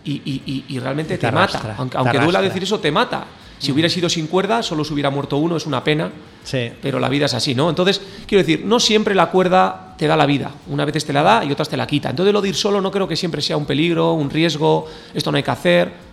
[0.05, 1.75] y, y- y- y realmente te, mata.
[1.77, 3.27] Aunque, te aunque duela decir eso, te mata.
[3.59, 6.11] Si hubiera sido sin cuerda, solo se hubiera muerto uno, es una pena.
[6.45, 6.71] Sí.
[6.81, 7.69] Pero la vida es así, ¿no?
[7.69, 10.53] Entonces, quiero decir, no siempre la cuerda te da la vida.
[10.69, 12.11] Una veces te la da y otras te la quita.
[12.11, 15.31] Entonces, lo de ir solo no creo que siempre sea un peligro, un riesgo, esto
[15.31, 16.09] no hay que hacer.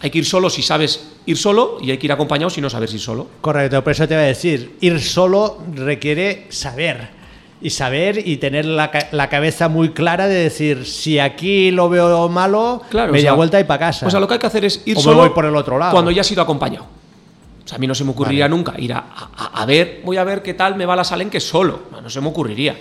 [0.00, 2.68] Hay que ir solo si sabes ir solo y hay que ir acompañado si no
[2.68, 3.26] sabes ir solo.
[3.40, 7.23] Correcto, por eso te voy a decir, ir solo requiere saber.
[7.62, 12.28] Y saber y tener la, la cabeza muy clara de decir, si aquí lo veo
[12.28, 14.06] malo, Claro, media o sea, vuelta y para casa.
[14.06, 15.78] O sea, lo que hay que hacer es ir O solo voy por el otro
[15.78, 15.92] lado.
[15.92, 16.84] cuando ya has ido acompañado.
[16.84, 18.98] O sea, a mí no se me ocurriría nunca ir a,
[19.36, 21.84] a- a ver, voy a ver qué tal me va la Salenque solo.
[21.90, 22.76] No, no se me ocurriría.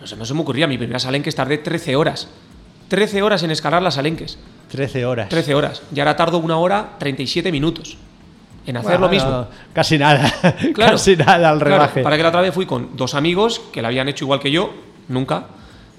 [0.00, 0.66] No se, no se me ocurriría.
[0.66, 2.28] Mi primera Salenque tardé 13 horas.
[2.88, 4.38] 13 horas en escalar las Salenques.
[4.70, 5.28] 13 horas.
[5.28, 5.82] 13 horas.
[5.94, 7.98] Y ahora tardo una hora 37 minutos
[8.66, 9.46] en hacer Bueno, lo mismo.
[9.72, 10.32] Casi nada.
[10.74, 10.92] Claro.
[10.92, 12.02] Casi nada al Claro, rebaje.
[12.02, 14.50] para que la otra vez fui con dos amigos que la habían hecho igual que
[14.50, 14.70] yo,
[15.08, 15.46] nunca.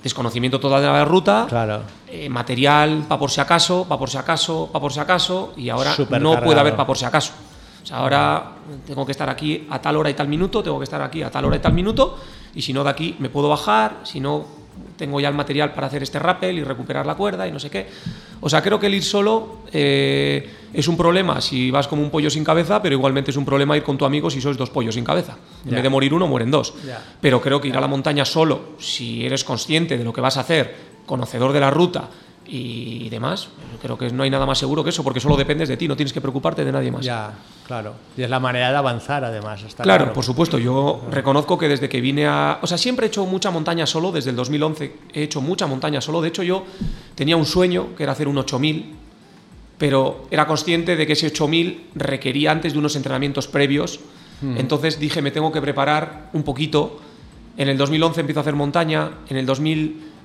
[0.03, 1.45] Desconocimiento toda de la ruta.
[1.47, 1.81] Claro.
[2.09, 5.53] eh, material para por si acaso, para por si acaso, para por si acaso.
[5.55, 6.43] Y ahora no cargado.
[6.43, 7.31] puede haber para por si acaso.
[7.81, 8.51] O sea, ahora
[8.85, 11.29] tengo que estar aquí a tal hora y tal minuto, tengo que estar aquí a
[11.31, 12.17] tal hora y tal minuto.
[12.55, 13.97] Y si no, de aquí me puedo bajar.
[14.03, 14.45] Si no,
[14.97, 17.69] tengo ya el material para hacer este rappel y recuperar la cuerda y no sé
[17.69, 17.87] qué.
[18.41, 22.09] O sea, creo que el ir solo eh, es un problema si vas como un
[22.09, 24.69] pollo sin cabeza, pero igualmente es un problema ir con tu amigo si sois dos
[24.69, 25.37] pollos sin cabeza.
[25.65, 25.75] En Ya.
[25.77, 26.73] vez de morir uno, mueren dos.
[26.85, 27.01] Ya.
[27.21, 30.37] Pero creo que ir a la montaña solo, si eres consciente de lo que vas
[30.37, 30.75] a hacer,
[31.05, 32.09] conocedor de la ruta
[32.55, 33.47] y demás,
[33.81, 35.95] creo que no hay nada más seguro que eso, porque solo dependes de ti, no
[35.95, 37.03] tienes que preocuparte de nadie más.
[37.03, 37.33] Ya,
[37.65, 37.95] claro.
[38.15, 39.63] Y es la manera de avanzar, además.
[39.63, 40.59] Está Claro, claro, por supuesto.
[40.59, 42.59] Yo reconozco que desde que vine a...
[42.61, 45.99] O sea, siempre he hecho mucha montaña solo, desde el 2011 he hecho mucha montaña
[45.99, 46.21] solo.
[46.21, 46.63] De hecho, yo
[47.15, 48.93] tenía un sueño, que era hacer un 8000,
[49.79, 53.99] pero era consciente de que ese 8000 requería antes de unos entrenamientos previos.
[54.43, 56.99] Entonces dije, me tengo que preparar un poquito.
[57.57, 59.45] En el 2011 empiezo a hacer montaña, en el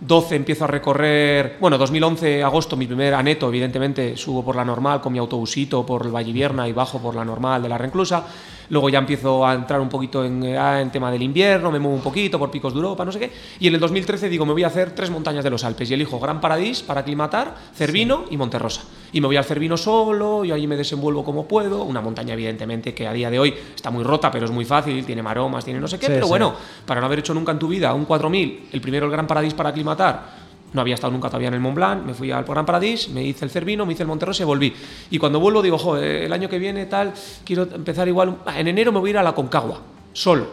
[0.00, 5.00] 2012 empiezo a recorrer, bueno, 2011, agosto, mi primer aneto, evidentemente, subo por la normal
[5.00, 8.24] con mi autobusito por el Vallivierna y bajo por la normal de la Renclusa.
[8.70, 11.78] Luego ya empiezo a entrar un poquito en, eh, ah, en tema del invierno, me
[11.78, 13.30] muevo un poquito por picos de Europa, no sé qué.
[13.60, 15.94] Y en el 2013 digo, me voy a hacer tres montañas de los Alpes y
[15.94, 18.82] elijo Gran Paradís para aclimatar, Cervino y Monterrosa.
[19.12, 21.82] Y me voy al Cervino solo, y allí me desenvuelvo como puedo.
[21.84, 25.04] Una montaña, evidentemente, que a día de hoy está muy rota, pero es muy fácil,
[25.04, 26.06] tiene maromas, tiene no sé qué.
[26.06, 26.30] Sí, pero sí.
[26.30, 26.54] bueno,
[26.84, 29.54] para no haber hecho nunca en tu vida un 4000, el primero el Gran Paradís
[29.54, 32.66] para aclimatar, no había estado nunca todavía en el Mont Blanc, me fui al Gran
[32.66, 34.74] Paradís, me hice el Cervino, me hice el Monterrosa y volví.
[35.10, 37.12] Y cuando vuelvo digo, el año que viene tal,
[37.44, 39.80] quiero empezar igual, en enero me voy a ir a la Concagua,
[40.12, 40.46] solo.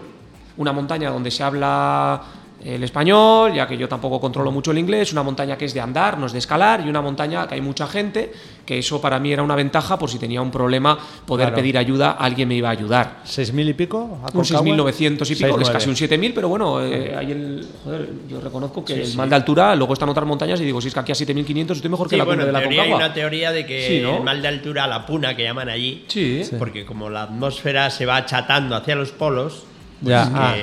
[0.57, 2.21] Una montaña donde se habla
[2.63, 5.81] el español, ya que yo tampoco controlo mucho el inglés, una montaña que es de
[5.81, 8.31] andar, no es de escalar, y una montaña que hay mucha gente,
[8.65, 11.55] que eso para mí era una ventaja por si tenía un problema, poder Claro.
[11.57, 13.19] pedir ayuda, alguien me iba a ayudar.
[13.23, 14.19] ¿Seis mil y pico?
[14.23, 14.61] a Un Concagua?
[14.65, 15.71] 6.900 y pico, que es 6.900.
[15.73, 19.35] casi un 7.000, pero bueno, eh, ahí el, joder, yo reconozco que el mal de
[19.35, 22.07] altura, luego están otras montañas y digo, si es que aquí a 7.500 estoy mejor
[22.07, 23.05] que Sí, la bueno, cumbre de la teoría hay Concagua.
[23.05, 24.17] una teoría de que Sí, ¿no?
[24.17, 26.41] el mal de altura, la puna que llaman allí, Sí.
[26.57, 29.63] porque como la atmósfera se va achatando hacia los polos,
[30.01, 30.55] pues Ya, que, ah.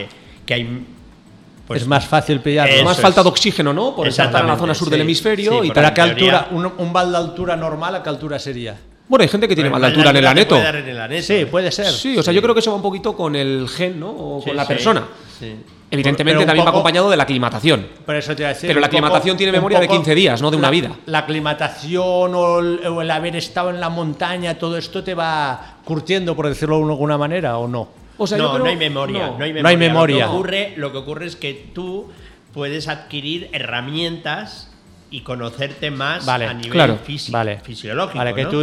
[0.47, 0.87] que hay...
[1.67, 2.75] pues, es más fácil pillarlo.
[2.75, 3.03] Eso Más es.
[3.03, 3.95] falta de oxígeno, ¿no?
[3.97, 4.93] Por estar en la zona sur sí.
[4.93, 5.85] del hemisferio Sí, y por ¿Pero tal.
[5.87, 6.49] a qué altura?
[6.51, 8.77] Un, un bal de altura normal, ¿a qué altura sería?
[9.09, 10.49] Bueno, hay gente que tiene Bueno, mal de altura en el aneto.
[10.55, 11.47] puede dar en el aneto, Sí, ¿eh?
[11.47, 11.87] puede ser.
[11.87, 14.09] Sí, o sea, yo creo que eso va un poquito con el gen, ¿no?
[14.11, 15.05] O Sí, con la sí, persona.
[15.39, 15.57] sí.
[15.91, 17.87] Evidentemente también va acompañado de la aclimatación.
[18.07, 20.15] Por eso te iba a decir, Pero la poco- aclimatación tiene memoria de poco 15
[20.15, 20.91] días, no de una la- vida.
[21.05, 25.77] La aclimatación o el, o el haber estado en la montaña, todo esto te va
[25.85, 27.89] curtiendo, por decirlo de alguna manera, ¿o no?
[28.19, 29.27] O sea, yo no, creo- no hay memoria.
[29.29, 29.39] no.
[29.39, 30.27] No, hay No hay memoria.
[30.27, 32.11] Lo, que ocurre, lo que ocurre es que tú
[32.53, 34.69] puedes adquirir herramientas
[35.11, 37.59] y conocerte más Vale, a nivel claro, físico, Vale.
[37.63, 38.17] fisiológico.
[38.17, 38.49] Vale, que ¿no?
[38.49, 38.63] tú,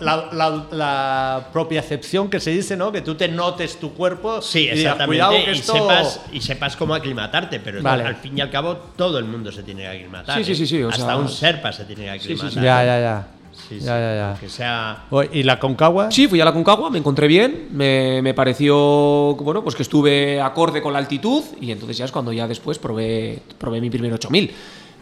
[0.00, 2.90] la, la, la propia acepción que se dice, ¿no?
[2.90, 5.72] Que tú te notes tu cuerpo Sí, y digas, cuidado que y, esto...
[5.74, 8.02] sepas, y sepas cómo aclimatarte, pero Vale.
[8.04, 10.38] al fin y al cabo todo el mundo se tiene que aclimatar.
[10.38, 10.54] Sí, sí, ¿eh?
[10.56, 12.32] sí, sí, o Hasta sea- un serpa se tiene que sí, sí.
[12.34, 12.64] aclimatar.
[12.64, 13.26] Ya, ya, ya.
[13.68, 13.86] Sí, sí.
[13.86, 14.40] Ya, ya, ya.
[14.40, 15.04] Que sea...
[15.32, 16.10] ¿Y la Concagua?
[16.10, 20.40] Sí, fui a la Concagua, me encontré bien, me, me pareció bueno, pues que estuve
[20.40, 24.12] acorde con la altitud y entonces ya es cuando ya después probé, probé mi primer
[24.12, 24.52] 8000.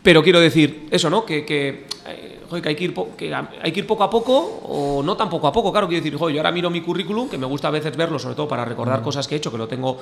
[0.03, 1.25] Pero quiero decir eso, ¿no?
[1.25, 4.39] Que, que, eh, joder, que hay, que ir que hay que ir poco a poco
[4.39, 5.73] o no tan poco a poco.
[5.73, 8.19] Claro, quiero decir, joder, yo ahora miro mi currículum, que me gusta a veces verlo,
[8.19, 9.99] sobre todo para recordar cosas que he hecho, que lo tengo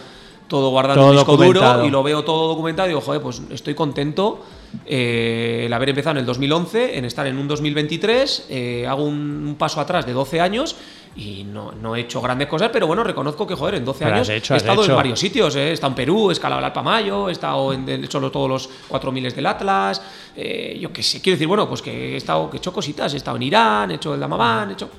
[0.49, 1.01] todo guardado.
[1.01, 1.75] Todo en disco documentado.
[1.79, 4.41] duro y lo veo todo documentado y digo, joder, pues estoy contento
[4.85, 9.45] eh, el haber empezado en el 2011, en estar en un 2023, eh, hago un,
[9.49, 10.77] un paso atrás de 12 años
[11.17, 14.15] y no, no he hecho grandes cosas, pero bueno, reconozco que, joder, en 12 Pero
[14.17, 14.93] años hecho, he estado hecho.
[14.93, 17.89] en varios sitios, eh, he estado en Perú, he escalado el Alpamayo, he estado en,
[17.89, 20.03] he hecho lo- todos los 4000 del Atlas,
[20.37, 23.15] eh, yo qué sé, quiero decir, bueno, pues que he estado, que he hecho cositas,
[23.15, 24.91] he estado en Irán, he hecho el Damaván, he hecho...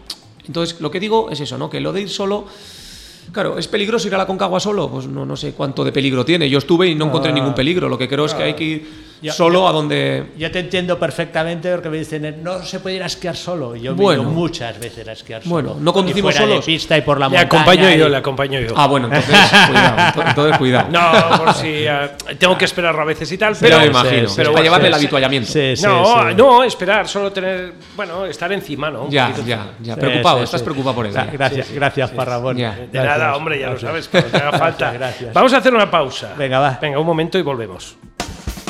[0.47, 1.69] Entonces, lo que digo es eso, ¿no?
[1.69, 2.45] Que lo de ir solo...
[3.31, 4.89] Claro, ¿es peligroso ir a la Concagua solo?
[4.89, 6.49] Pues no, no sé cuánto de peligro tiene.
[6.49, 7.89] Yo estuve y no encontré ningún peligro.
[7.89, 10.27] Lo que creo es que hay que ir Solo a donde...
[10.37, 13.75] Yo te entiendo perfectamente porque me dicen, no se puede ir a esquiar solo.
[13.75, 14.23] Yo Bueno.
[14.23, 15.81] me he ido muchas veces a esquiar Bueno, solo.
[15.81, 16.65] no conducimos y fuera solos.
[16.65, 17.47] de pista y por la Le montaña.
[17.47, 18.73] acompaño yo, le acompaño yo.
[18.75, 19.35] Ah, bueno, entonces
[19.67, 19.97] cuidado.
[19.97, 20.87] ento- Entonces cuidado.
[20.91, 24.27] No, por si eh, tengo que esperarlo a veces y tal, Pero pero me imagino.
[24.29, 24.99] sí, pero sí, para sí, llevarle el sí.
[24.99, 25.51] habituallamiento.
[25.51, 26.35] Sí, sí, no, sí.
[26.35, 29.03] no, esperar, solo tener, bueno, estar encima, ¿no?
[29.03, 29.93] Un Ya, poquito ya, ya.
[29.95, 30.63] Sí, Preocupado, sí, estás sí.
[30.65, 31.17] preocupado por eso.
[31.17, 32.57] Gra- Gracias, gracias, Parrabón.
[32.57, 34.91] De Gracias, nada, hombre, ya lo sabes, cuando te haga falta.
[34.91, 35.33] Gracias.
[35.33, 36.33] Vamos a hacer una pausa.
[36.37, 36.77] Venga, va.
[36.81, 37.95] Venga, un momento y volvemos.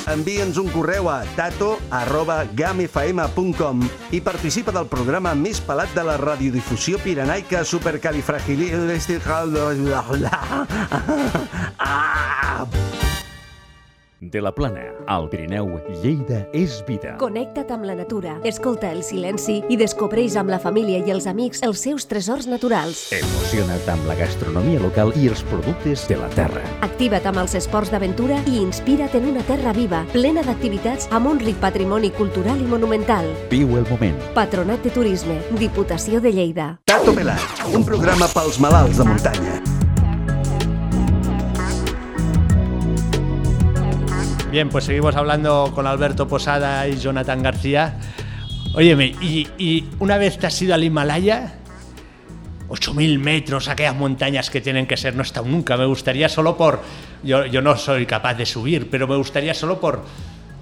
[0.08, 1.74] Envia'ns un correu a tato
[4.16, 9.44] i participa del programa més pelat de la radiodifusió pirenaica supercalifragilística...
[14.20, 15.68] De la Plana, al Pirineu,
[16.02, 17.12] Lleida és vida.
[17.22, 21.62] Connecta't amb la natura, escolta el silenci i descobreix amb la família i els amics
[21.68, 23.12] els seus tresors naturals.
[23.14, 26.66] Emociona't amb la gastronomia local i els productes de la terra.
[26.82, 31.46] Activa't amb els esports d'aventura i inspira't en una terra viva, plena d'activitats amb un
[31.46, 33.30] ric patrimoni cultural i monumental.
[33.54, 34.18] Viu el moment.
[34.34, 36.72] Patronat de Turisme, Diputació de Lleida.
[36.90, 39.77] Tato Pelat, un programa pels malalts de muntanya.
[44.52, 47.98] Bien, pues seguimos hablando con Alberto Posada y Jonathan García.
[48.74, 51.56] Óyeme, y, y una vez te has ido al Himalaya,
[52.70, 56.56] 8.000 metros, aquellas montañas que tienen que ser, no he estado nunca, me gustaría solo
[56.56, 56.82] por...
[57.24, 60.04] Yo, yo no soy capaz de subir, pero me gustaría solo por...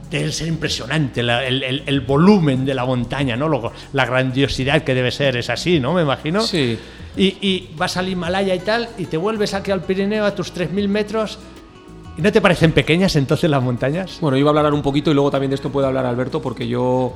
[0.10, 3.50] Debe ser impresionante la- el, el- el volumen de la montaña, ¿no?
[3.50, 5.94] Luego, la grandiosidad que debe ser, es así, ¿no?
[5.94, 6.42] Me imagino.
[6.42, 6.78] Sí.
[7.18, 10.54] Y, y vas al Himalaya y tal, y te vuelves aquí al Pirineo a tus
[10.54, 11.40] 3.000 metros.
[12.18, 14.20] ¿Y no te parecen pequeñas entonces las montañas?
[14.22, 16.42] Bueno, yo iba a hablar un poquito y luego también de esto puede hablar Alberto,
[16.42, 17.14] porque yo,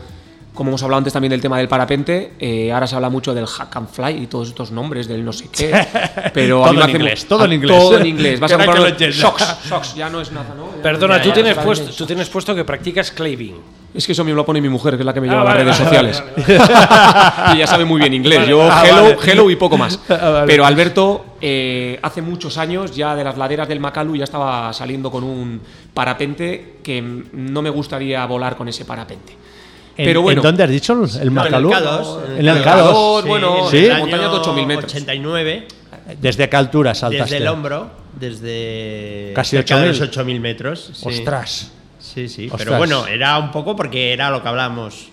[0.60, 3.48] como hemos hablado antes también del tema del parapente, eh, ahora se habla mucho del
[3.48, 5.72] hack and fly y todos estos nombres del no sé qué.
[6.34, 7.78] Pero Todo en inglés, todo en inglés.
[7.80, 8.40] Todo en inglés.
[8.42, 10.66] Vas a comprar unos socks, socks, ya no es nada, ¿no?
[10.82, 11.96] Perdona, Ya, tú ya, tienes, ya, puesto, ya.
[11.98, 13.56] tú tienes puesto que practicas claving.
[13.94, 15.44] Es que eso me lo pone mi mujer, que es la que me Ah, lleva
[15.46, 17.44] vale, a las redes vale, sociales.
[17.54, 18.46] y ella sabe muy bien inglés.
[18.46, 19.32] Yo Ah, hello, vale.
[19.32, 19.98] hello y poco más.
[20.10, 20.48] Ah, vale.
[20.48, 25.10] Pero Alberto, eh, hace muchos años ya de las laderas del Macalu ya estaba saliendo
[25.10, 25.62] con un
[25.94, 29.38] parapente que no me gustaría volar con ese parapente.
[30.00, 30.40] ¿En, Pero bueno.
[30.40, 30.94] ¿En dónde has dicho?
[30.94, 31.70] ¿El No, en el Macalú?
[31.72, 32.20] K2.
[32.40, 33.28] En el K2, K2.
[33.28, 33.78] bueno, ¿Sí?
[33.86, 34.92] en el montañas de año 8.000 metros.
[34.94, 35.68] 89,
[36.22, 37.24] ¿Desde qué altura saltaste?
[37.36, 40.00] desde el hombro, desde Casi cerca de 8.000.
[40.00, 40.92] los 8.000 metros.
[40.94, 41.06] sí.
[41.08, 41.72] Ostras.
[42.00, 42.64] Sí, sí, Ostras.
[42.64, 45.10] pero bueno, era un poco porque era lo que hablábamos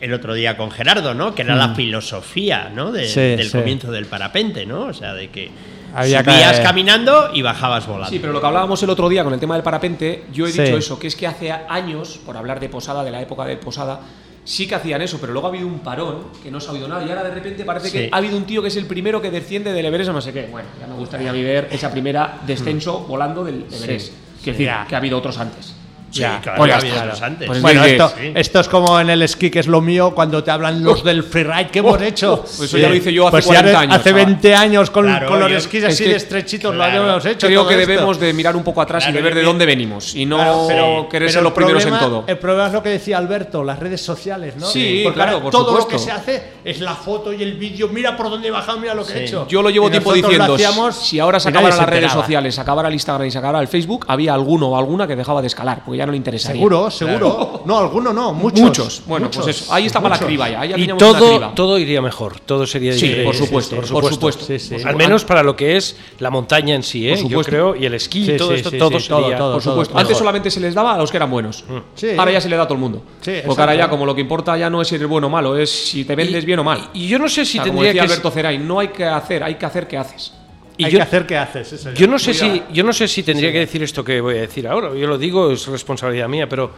[0.00, 1.34] el otro día con Gerardo, ¿no?
[1.34, 2.90] Que era la filosofía, ¿no?
[2.92, 3.08] De- Mm.
[3.08, 3.58] Sí, del sí.
[3.58, 4.82] comienzo del parapente, ¿no?
[4.86, 5.50] O sea, de que
[5.94, 8.08] Había que- Subías caminando y bajabas volando.
[8.10, 10.52] Sí, pero lo que hablábamos el otro día con el tema del parapente, yo he
[10.52, 10.62] Sí.
[10.62, 13.56] dicho eso, que es que hace años, por hablar de Posada, de la época de
[13.56, 14.00] Posada,
[14.44, 16.88] sí que hacían eso, pero luego ha habido un parón que no se ha oído
[16.88, 17.92] nada y ahora de repente parece Sí.
[17.98, 20.20] que ha habido un tío que es el primero que desciende del Everest o no
[20.20, 20.48] sé qué.
[20.50, 24.12] Bueno, ya me gustaría ver esa primera descenso volando del Everest.
[24.42, 25.74] Quiero decir, que ha habido otros antes.
[26.12, 27.26] Sí, Ya, claro, pues ya está.
[27.26, 27.46] antes.
[27.46, 28.32] Pues Bueno, esto, sí.
[28.34, 31.22] esto es como en el esquí, que es lo mío, cuando te hablan los del
[31.24, 32.42] freeride que hemos hecho.
[32.42, 34.26] pues eso ya lo hice yo hace Pues si 40 hace- años, Hace chaval.
[34.26, 37.00] 20 años con, Claro, con los yo- esquís es así que- de estrechitos claro, lo
[37.00, 37.46] habíamos hecho.
[37.46, 37.90] Creo que esto.
[37.90, 41.08] debemos de mirar un poco atrás y de ver de dónde venimos y no pero-
[41.10, 42.24] querer ser los primeros en todo.
[42.26, 44.66] El problema es lo que decía Alberto, las redes sociales, ¿no?
[44.66, 47.88] Sí, Porque claro, por todo lo que se hace es la foto y el vídeo.
[47.88, 49.46] Mira por dónde he bajado, mira lo que he hecho.
[49.48, 50.56] Yo lo llevo tiempo diciendo,
[50.92, 53.68] si ahora se acabaran las redes sociales, se acabara el Instagram y se acabara el
[53.68, 56.56] Facebook, había alguno o alguna que dejaba de escalar, ya no le interesaría.
[56.60, 57.62] Seguro, seguro.
[57.64, 58.60] No, alguno no, muchos.
[58.60, 59.02] Muchos.
[59.06, 59.72] Bueno, muchos, pues eso.
[59.72, 60.60] Ahí está para la criba ya.
[60.60, 61.52] Ahí ya Y todo, criba.
[61.54, 63.24] todo iría mejor, todo sería Sí, diferente.
[63.24, 64.44] por supuesto, por supuesto.
[64.44, 64.76] Sí, sí.
[64.84, 67.12] Al menos para lo que es la montaña en sí, ¿eh?
[67.12, 67.50] Por yo supuesto.
[67.50, 69.52] creo, y el esquí, Sí, todo sí, esto, sí, todo sí, todo, sería- todo.
[69.54, 69.92] Por supuesto.
[69.92, 70.18] todo Antes mejor.
[70.18, 71.64] solamente se les daba a los que eran buenos.
[71.94, 72.08] Sí.
[72.18, 73.02] Ahora ya se le da a todo el mundo.
[73.20, 75.30] Sí, Porque ahora ya, como lo que importa ya no es si eres bueno o
[75.30, 76.90] malo, es si te vendes bien o mal.
[76.94, 78.88] Y yo no sé si O sea, como tendría decía que Alberto Ceray, no hay
[78.88, 80.32] que hacer, hay que hacer que haces.
[80.76, 81.72] Y Hay yo- que hacer qué haces.
[81.72, 81.92] eso.
[81.92, 84.40] Yo no sé si yo no sé si tendría que decir esto que voy a
[84.42, 84.94] decir ahora.
[84.94, 86.72] Yo lo digo es responsabilidad mía, pero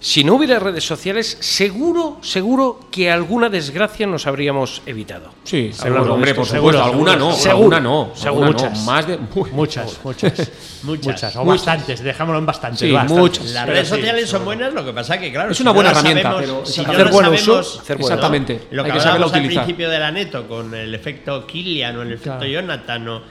[0.00, 5.30] si no hubiera redes sociales, seguro, seguro que alguna desgracia nos habríamos evitado.
[5.42, 6.84] Sí, Seguro, hombre, por seguro, supuesto.
[6.84, 7.50] Alguna no, seguro.
[7.50, 8.10] alguna no.
[8.14, 8.44] Seguro.
[8.44, 8.70] alguna no.
[8.70, 8.84] Muchas.
[8.84, 9.18] Más de.
[9.52, 10.50] Muchas, muchas.
[10.84, 11.36] muchas.
[11.36, 11.66] O Muchas.
[11.66, 12.78] bastantes, dejámoslo en bastantes.
[12.80, 13.18] Sí, bastantes.
[13.18, 13.50] muchas.
[13.50, 16.22] Las redes sí, sociales son buenas, lo que pasa que, claro, Es una buena herramienta,
[16.30, 18.14] sabemos- pero si hacer buen uso, sabemos- hacer buen uso.
[18.14, 18.60] Exactamente.
[18.70, 21.96] Lo que Hay que saberlo hablábamos al principio de la neto con el efecto Killian
[21.96, 23.22] o el efecto Jonathan, o,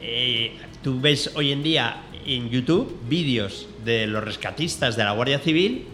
[0.00, 1.96] eh, tú ves hoy en día
[2.26, 5.86] en YouTube vídeos de los rescatistas de la Guardia Civil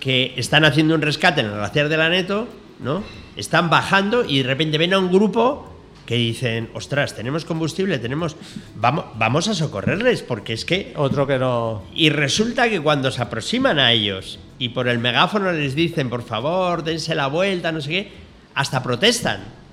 [0.00, 2.46] que están haciendo un rescate en el glaciar de la neto,
[2.80, 3.02] ¿no?
[3.36, 5.70] Están bajando y de repente ven a un grupo
[6.06, 8.36] que dicen, ostras, tenemos combustible, tenemos,
[8.76, 11.82] vamos, vamos a socorrerles, porque es que Otro que no.
[11.94, 16.22] y resulta que cuando se aproximan a ellos y por el megáfono les dicen, por
[16.22, 18.12] favor, dense la vuelta, no sé qué,
[18.54, 19.63] hasta protestan.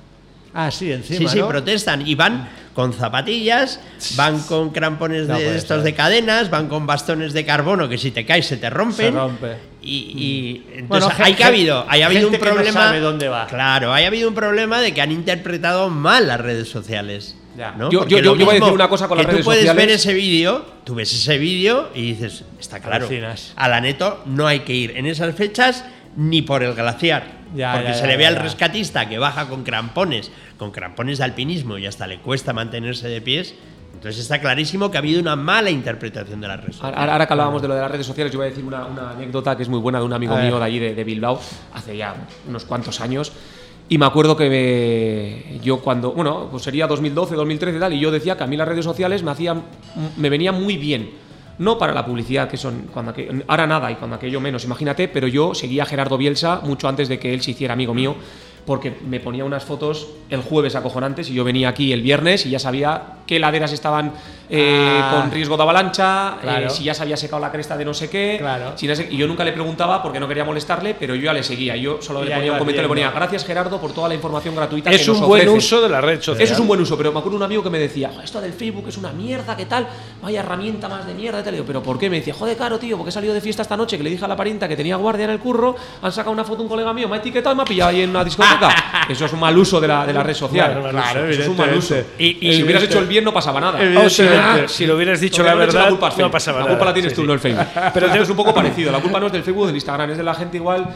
[0.53, 1.17] Ah, sí, encima.
[1.19, 1.47] sí, sí, ¿no?
[1.47, 2.05] protestan.
[2.07, 3.79] Y van con zapatillas,
[4.15, 5.83] van con crampones No de estos ser.
[5.83, 9.13] de cadenas, van con bastones de carbono que si te caes se te rompen.
[9.13, 9.55] Se rompe.
[9.81, 12.73] Y, y entonces Bueno, hay que ha habido, hay habido un que no problema.
[12.85, 13.47] sabe dónde va.
[13.47, 17.35] Claro, hay habido un problema de que han interpretado mal las redes sociales.
[17.57, 17.71] Ya.
[17.71, 17.91] ¿no?
[17.91, 19.45] Yo- Porque yo- yo- lo yo voy a decir una cosa con las redes Tú
[19.45, 19.85] puedes sociales.
[19.87, 23.51] ver ese vídeo, tú ves ese vídeo y dices, está claro, Alucinas.
[23.57, 25.83] a la neto no hay que ir en esas fechas
[26.15, 27.40] ni por el glaciar.
[27.55, 28.41] Ya, porque ya, se ya, le ve ya, al ya.
[28.41, 33.21] rescatista que baja con crampones, con crampones de alpinismo y hasta le cuesta mantenerse de
[33.21, 33.55] pies.
[33.93, 36.97] Entonces está clarísimo que ha habido una mala interpretación de las redes sociales.
[36.97, 38.85] Ahora, ahora que hablábamos de lo de las redes sociales, yo voy a decir una,
[38.85, 41.39] una anécdota que es muy buena de un amigo mío de allí de, de Bilbao,
[41.73, 42.15] hace ya
[42.47, 43.31] unos cuantos años.
[43.89, 47.99] Y me acuerdo que me- yo cuando, bueno, pues sería 2012, 2013 y tal, y
[47.99, 49.63] yo decía que a mí las redes sociales me hacían,
[50.17, 51.11] me venían muy bien.
[51.61, 55.07] No para la publicidad, que son cuando aqu- ahora nada y cuando aquello menos, imagínate,
[55.07, 58.15] pero yo seguía a Gerardo Bielsa mucho antes de que él se hiciera amigo mío,
[58.65, 62.49] porque me ponía unas fotos el jueves acojonantes y yo venía aquí el viernes y
[62.49, 64.11] ya sabía qué laderas estaban
[64.53, 65.11] eh, Ah.
[65.21, 66.67] con riesgo de avalancha, Claro.
[66.67, 68.35] eh, si ya se había secado la cresta de no sé qué.
[68.37, 68.73] Claro.
[68.75, 71.33] si no sé- y yo nunca le preguntaba porque no quería molestarle, pero yo ya
[71.33, 71.75] le seguía.
[71.77, 74.53] Yo solo Y le ponía un comentario, le ponía gracias Gerardo por toda la información
[74.55, 75.65] gratuita Es que nos un buen ofreces".
[75.71, 76.43] uso de la red social.
[76.43, 78.41] Eso es un buen uso, pero me acuerdo un amigo que me decía, "Jo, esto
[78.41, 79.87] del Facebook es una mierda, ¿qué tal?
[80.21, 81.53] Vaya herramienta más de mierda, y tal.
[81.53, 82.09] Y yo, pero ¿por qué?
[82.09, 84.25] Me decía, joder, claro, tío, porque he salido de fiesta esta noche, que le dije
[84.25, 86.91] a la parienta que tenía guardia en el curro, han sacado una foto un colega
[86.93, 88.69] mío, me ha etiquetado y me ha pillado ahí en una discoteca.
[89.09, 90.71] Eso es un mal uso de la, de la red social.
[90.73, 91.95] Claro, claro, Eso es un mal uso.
[92.17, 93.79] y si hubieras hecho el bien no pasaba nada.
[94.65, 96.75] O si, lo hubieras dicho la verdad, culpa al no pasaba La nada.
[96.75, 97.27] culpa la tienes Sí, tú, sí.
[97.27, 97.65] no el Facebook.
[97.93, 98.91] Pero es un poco parecido.
[98.91, 100.87] La culpa no es del Facebook o del Instagram, es de la gente igual,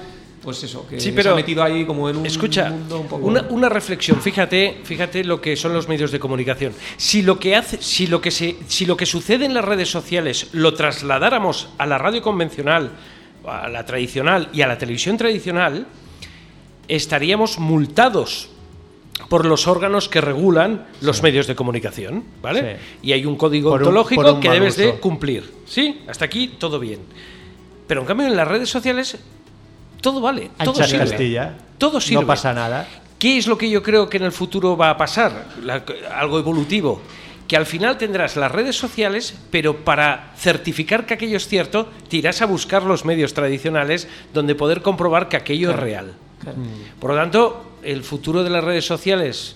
[0.43, 3.25] pues eso, que Sí, se ha metido ahí como en un Escucha, mundo un poco...
[3.25, 4.21] una, una reflexión.
[4.21, 6.73] Fíjate, fíjate lo que son los medios de comunicación.
[6.97, 9.89] Si lo que hace, si lo que se, si lo que sucede en las redes
[9.89, 12.91] sociales lo trasladáramos a la radio convencional,
[13.47, 15.87] a la tradicional y a la televisión tradicional,
[16.87, 18.49] estaríamos multados
[19.29, 22.77] por los órganos que regulan los medios de comunicación, ¿vale?
[22.77, 23.07] Sí.
[23.09, 25.51] Y hay un código Por ontológico un que debes de cumplir.
[25.65, 26.99] Sí, hasta aquí todo bien.
[27.87, 29.17] Pero en cambio en las redes sociales
[30.01, 30.99] todo vale, todo sirve.
[31.09, 31.55] Castilla.
[31.77, 32.21] Todo sirve.
[32.21, 32.87] No pasa nada.
[33.17, 35.45] ¿Qué es lo que yo creo que en el futuro va a pasar?
[35.63, 35.83] La-
[36.15, 37.01] algo evolutivo.
[37.47, 42.17] Que al final tendrás las redes sociales, pero para certificar que aquello es cierto, te
[42.17, 46.13] irás a buscar los medios tradicionales donde poder comprobar que aquello es real.
[46.99, 49.55] Por lo tanto, el futuro de las redes sociales,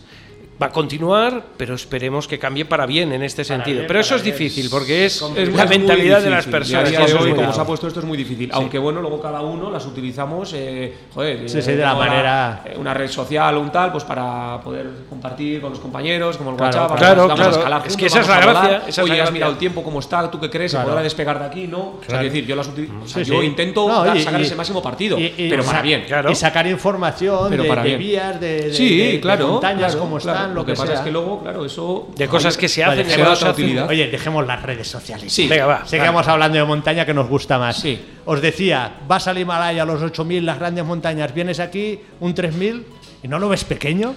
[0.61, 3.77] va a continuar, pero esperemos que cambie para bien en este sentido.
[3.77, 6.91] bien, pero eso es difícil, porque es, Es la mentalidad de las personas.
[6.93, 8.49] A es hoy, como se ha puesto esto, es muy difícil.
[8.53, 12.63] Aunque bueno, luego cada uno las utilizamos, eh, joder, Sí, eh, sí, de la manera-
[12.65, 16.51] eh, una red social o un tal, pues para poder compartir con los compañeros, como
[16.51, 17.57] el Claro, WhatsApp, claro, nos vamos a claro.
[17.57, 19.31] escalar Es juntos, que esa es la a gracia, esa es Oye, la has gracia.
[19.33, 20.71] mirado el tiempo cómo está, ¿tú qué crees?
[20.71, 20.85] Claro.
[20.85, 21.67] ¿Se podrá despegar de aquí?
[21.67, 21.79] No.
[21.79, 23.45] O sea, es decir, yo las utilizo, o sea, Sí, yo sí.
[23.47, 26.05] intento No, dar- y- sacar y- ese máximo partido, y- y- pero para bien.
[26.29, 30.19] Y sacar información de, vías, de, montañas, claro, cómo
[30.53, 30.53] claro.
[30.53, 30.95] están, lo, que, pasa sea.
[30.95, 32.09] es que luego, claro, eso.
[32.15, 33.89] De cosas que se Vale, hacen y se que utilidad.
[33.89, 35.31] Oye, dejemos las redes sociales.
[35.31, 35.47] Sí.
[35.47, 35.85] Venga, va.
[35.85, 37.77] Sigamos hablando de montaña que nos gusta más.
[37.79, 37.99] Sí.
[38.25, 42.85] Os decía, vas al Himalaya, a los 8000, las grandes montañas, vienes aquí, un 3000,
[43.23, 44.15] y no lo ves pequeño.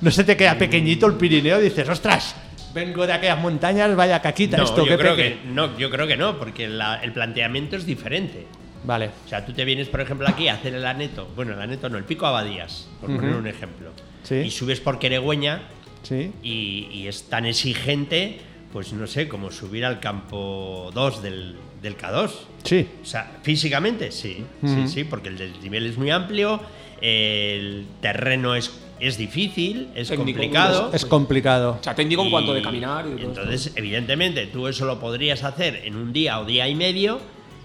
[0.00, 2.34] No se te queda pequeñito el Pirineo, dices, ostras,
[2.72, 5.38] vengo de aquellas montañas, vaya caquita, No, esto yo qué creo peque-".
[5.42, 8.46] que, no, yo creo que no, porque la- el planteamiento es diferente.
[8.82, 9.10] Vale.
[9.26, 11.28] O sea, tú te vienes, por ejemplo, aquí a hacer el aneto.
[11.36, 13.90] Bueno, el aneto no, el pico Abadías, por poner un ejemplo.
[14.22, 14.36] Sí.
[14.36, 15.62] Y subes por Queregüeña
[16.02, 16.32] Sí.
[16.42, 18.38] y, y es tan exigente,
[18.72, 22.30] pues no sé, como subir al campo 2 del, del K2.
[22.64, 22.86] Sí.
[23.02, 26.60] O sea, físicamente sí, sí, sí, porque el desnivel es muy amplio,
[27.02, 30.90] el terreno es, es difícil, es Técnico, complicado.
[30.92, 31.78] Es complicado.
[31.80, 35.82] O sea, técnico en cuanto de caminar y entonces, evidentemente, tú eso lo podrías hacer
[35.84, 37.20] en un día o día y medio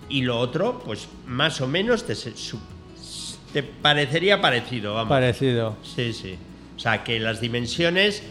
[0.09, 2.15] y lo otro, pues más o menos te,
[3.55, 5.07] te parecería parecido, vamos.
[5.07, 5.77] Parecido.
[5.81, 6.37] Sí, sí.
[6.75, 8.21] O sea, que las dimensiones,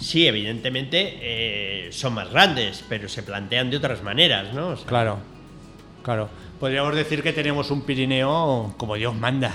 [0.00, 4.68] sí, evidentemente, eh, son más grandes, pero se plantean de otras maneras, ¿no?
[4.68, 5.18] O sea, Claro.
[6.02, 6.30] Claro.
[6.58, 9.52] Podríamos decir que tenemos un Pirineo como Dios manda.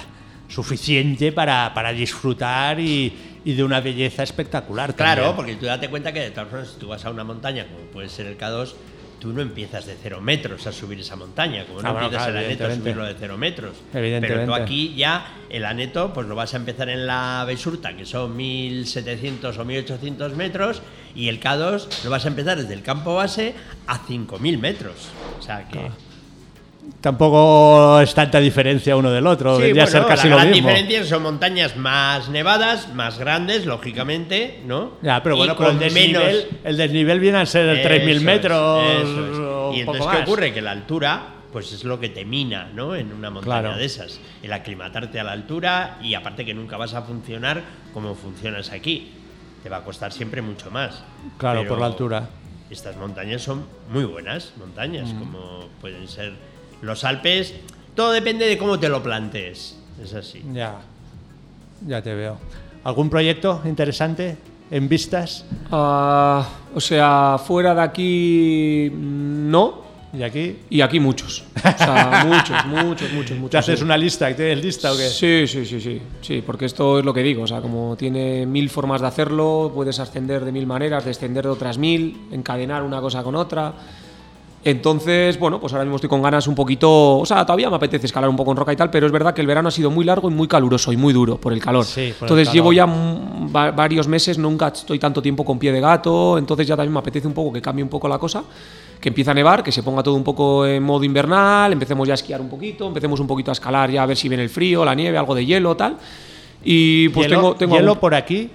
[0.47, 3.11] Suficiente para, para disfrutar y,
[3.43, 4.93] y de una belleza espectacular.
[4.95, 5.35] Claro, también.
[5.35, 7.79] porque tú date cuenta que de todas formas, si tú vas a una montaña, como
[7.91, 8.73] puede ser el K2,
[9.19, 12.27] tú no empiezas de cero metros a subir esa montaña, como no Ah, bueno, empiezas
[12.27, 13.77] claro, el aneto a subirlo de cero metros.
[13.93, 14.45] Evidentemente.
[14.45, 18.05] Pero tú aquí ya el aneto, pues lo vas a empezar en la Besurta, que
[18.05, 20.81] son 1700 o 1800 metros,
[21.15, 23.53] y el K2 lo vas a empezar desde el campo base
[23.87, 25.09] a 5000 metros.
[25.37, 25.89] O sea que.
[27.01, 29.55] Tampoco es tanta diferencia uno del otro.
[29.55, 30.67] Sí, Vendría a ser bueno, casi la lo gran mismo.
[30.69, 34.93] diferencia son montañas más nevadas, más grandes, lógicamente, ¿no?
[35.01, 38.09] Ya, pero Y bueno, pero el con desnivel, el desnivel viene a ser Eso 3.000
[38.17, 38.83] es, metros.
[39.01, 39.37] eso es.
[39.39, 40.27] o Y poco entonces, ¿qué más.
[40.27, 40.53] ocurre?
[40.53, 41.23] Que la altura,
[41.53, 42.95] pues es lo que te mina, ¿no?
[42.95, 43.77] En una montaña Claro.
[43.77, 44.19] de esas.
[44.43, 47.61] El aclimatarte a la altura y aparte que nunca vas a funcionar
[47.93, 49.13] como funcionas aquí.
[49.63, 51.01] Te va a costar siempre mucho más.
[51.37, 52.29] Claro, Pero por la altura.
[52.69, 55.19] Estas montañas son muy buenas montañas, Mm.
[55.19, 56.33] como pueden ser
[56.81, 57.53] los Alpes.
[57.95, 59.77] Todo depende de cómo te lo plantees.
[60.03, 60.43] Es así.
[60.53, 60.75] Ya,
[61.85, 62.37] ya te veo.
[62.83, 64.37] ¿Algún proyecto interesante
[64.71, 65.45] en vistas?
[65.71, 70.57] Ah, o sea, fuera de aquí no, ¿Y aquí?
[70.69, 71.43] y aquí muchos.
[71.57, 73.51] O sea, muchos, muchos, muchos, muchos.
[73.51, 73.85] ¿Te haces sí.
[73.85, 74.33] una lista?
[74.35, 75.07] ¿Tienes lista o qué?
[75.07, 78.45] Sí, sí, sí, sí, sí, porque esto es lo que digo, o sea, como tiene
[78.45, 83.01] mil formas de hacerlo, puedes ascender de mil maneras, descender de otras mil, encadenar una
[83.01, 83.73] cosa con otra.
[84.63, 88.07] Entonces, bueno, pues ahora mismo estoy con ganas un poquito, o sea, todavía me apetece
[88.07, 89.89] escalar un poco en roca y tal, pero es verdad que el verano ha sido
[89.89, 91.85] muy largo y muy caluroso y muy duro por el calor.
[91.85, 92.53] Sí, por el entonces calor.
[92.55, 96.67] llevo ya mm, va- varios meses, nunca estoy tanto tiempo con pie de gato, entonces
[96.67, 98.43] ya también me apetece un poco que cambie un poco la cosa,
[98.99, 102.13] que empiece a nevar, que se ponga todo un poco en modo invernal, empecemos ya
[102.13, 104.49] a esquiar un poquito, empecemos un poquito a escalar ya a ver si viene el
[104.49, 105.95] frío, la nieve, algo de hielo, tal.
[106.61, 108.49] Y pues ¿Hielo, tengo, tengo hielo algún- por aquí?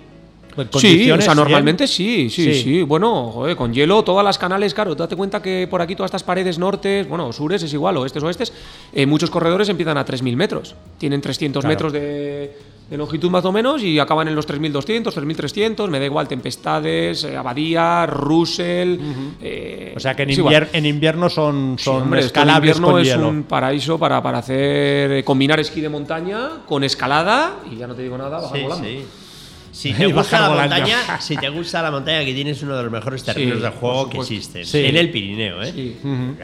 [0.57, 2.63] ¿En Sí, o sea, normalmente sí, sí, Sí.
[2.63, 6.09] sí, Bueno, joder, con hielo, todas las canales, claro, date cuenta que por aquí todas
[6.09, 8.53] estas paredes nortes, bueno, sures es igual, oestes, oestes,
[8.93, 10.75] eh, muchos corredores empiezan a 3.000 metros.
[10.99, 11.73] Tienen 300 Claro.
[11.73, 12.57] metros de,
[12.89, 17.25] de longitud más o menos y acaban en los 3.200, 3.300, me da igual, tempestades,
[17.25, 18.99] eh, abadía, Russell.
[19.43, 22.77] eh, O sea que en, invier- en invierno son, Sí, son hombre, esto en escalables
[22.77, 23.29] invierno con es hielo.
[23.29, 27.95] un paraíso para, para hacer eh, combinar esquí de montaña con escalada y ya no
[27.95, 28.85] te digo nada, bajar Sí, volando.
[28.87, 29.05] sí.
[29.75, 30.77] Si te gusta la volando.
[30.77, 33.71] montaña, si te gusta la montaña, que tienes uno de los mejores terrenos Sí, de
[33.71, 34.65] juego que existen.
[34.65, 34.85] Sí.
[34.85, 35.73] En el Pirineo, ¿eh?
[35.73, 35.97] Sí.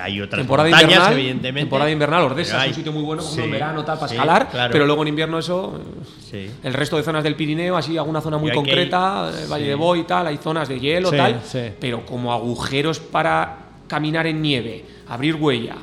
[0.02, 1.60] Hay otras Temporada montañas, invernal, evidentemente.
[1.60, 4.72] temporada invernal, Ordesa es un sitio muy bueno, en verano, tal, para escalar, claro.
[4.72, 5.80] pero luego en invierno eso,
[6.28, 6.50] Sí.
[6.64, 9.74] el resto de zonas del Pirineo, así alguna zona muy concreta, ir- el Valle de
[9.76, 11.60] Boy y tal, hay zonas de hielo, Sí, tal, sí.
[11.78, 15.76] pero como agujeros para caminar en nieve, abrir huella,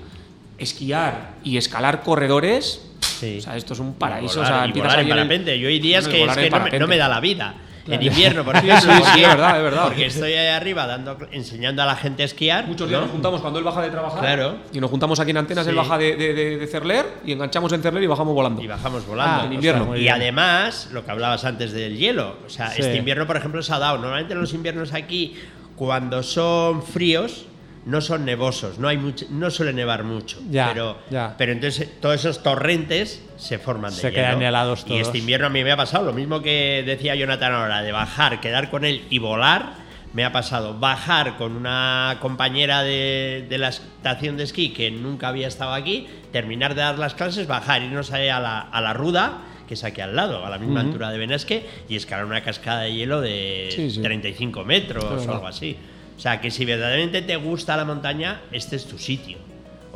[0.58, 2.82] esquiar y escalar corredores,
[3.20, 3.38] Sí.
[3.40, 5.60] o sea, esto es un paraíso, Y o sea, volar, empiezas volar en en el-.
[5.60, 6.80] Yo hay días que, es volar en que no, me, parapente.
[6.80, 7.56] no me da la vida.
[7.90, 8.82] En invierno, por ejemplo.
[8.82, 9.84] sí, sí, porque- es verdad, es verdad.
[9.86, 12.68] Porque estoy ahí arriba dando, enseñando a la gente a esquiar.
[12.68, 13.06] Muchos días ¿no?
[13.06, 14.58] nos juntamos cuando él baja de trabajar Claro.
[14.74, 17.72] y nos juntamos aquí en Antenas, él baja de, de, de- de Cerler y enganchamos
[17.72, 18.62] en Cerler y bajamos volando.
[18.62, 19.44] Y bajamos volando.
[19.44, 19.96] Ah, en invierno.
[19.96, 20.16] Y bien.
[20.16, 22.36] además, lo que hablabas antes del hielo.
[22.46, 22.82] O sea, Sí.
[22.82, 23.98] este invierno, por ejemplo, se ha dado.
[24.00, 25.36] Normalmente los inviernos aquí,
[25.78, 27.46] cuando son fríos,
[27.88, 30.38] no son nevosos, no hay mucho, no suele nevar mucho.
[30.50, 31.36] Ya, pero, ya.
[31.38, 34.16] pero entonces todos esos torrentes se forman de Se hielo.
[34.16, 35.02] quedan helados Y todos.
[35.02, 38.42] este invierno a mí me ha pasado lo mismo que decía Jonathan ahora, de bajar,
[38.42, 39.88] quedar con él y volar.
[40.14, 45.28] Me ha pasado bajar con una compañera de, de la estación de esquí que nunca
[45.30, 49.40] había estado aquí, terminar de dar las clases, bajar, irnos a la, a la ruda,
[49.68, 52.82] que es aquí al lado, a la misma altura de Benasque, y escalar una cascada
[52.82, 54.02] de hielo de Sí, sí.
[54.02, 55.78] 35 metros o algo así.
[56.18, 59.38] O sea, que si verdaderamente te gusta la montaña, este es tu sitio.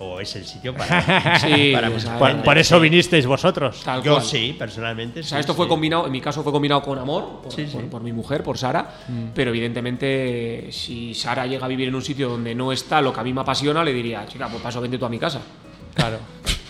[0.04, 1.92] O es el sitio para, Sí, para
[2.44, 2.82] Por, eso sí.
[2.82, 3.82] vinisteis vosotros.
[3.84, 4.26] Tal Yo cual.
[4.26, 5.20] sí, personalmente.
[5.20, 7.74] O sea, esto fue combinado, en mi caso fue combinado con amor, por, Sí, sí.
[7.74, 9.26] por- por mi mujer, por Sara, Mm.
[9.36, 13.20] pero evidentemente si Sara llega a vivir en un sitio donde no está lo que
[13.20, 15.42] a mí me apasiona, le diría, chica, pues paso, vente tú a mi casa.
[15.94, 16.18] Claro,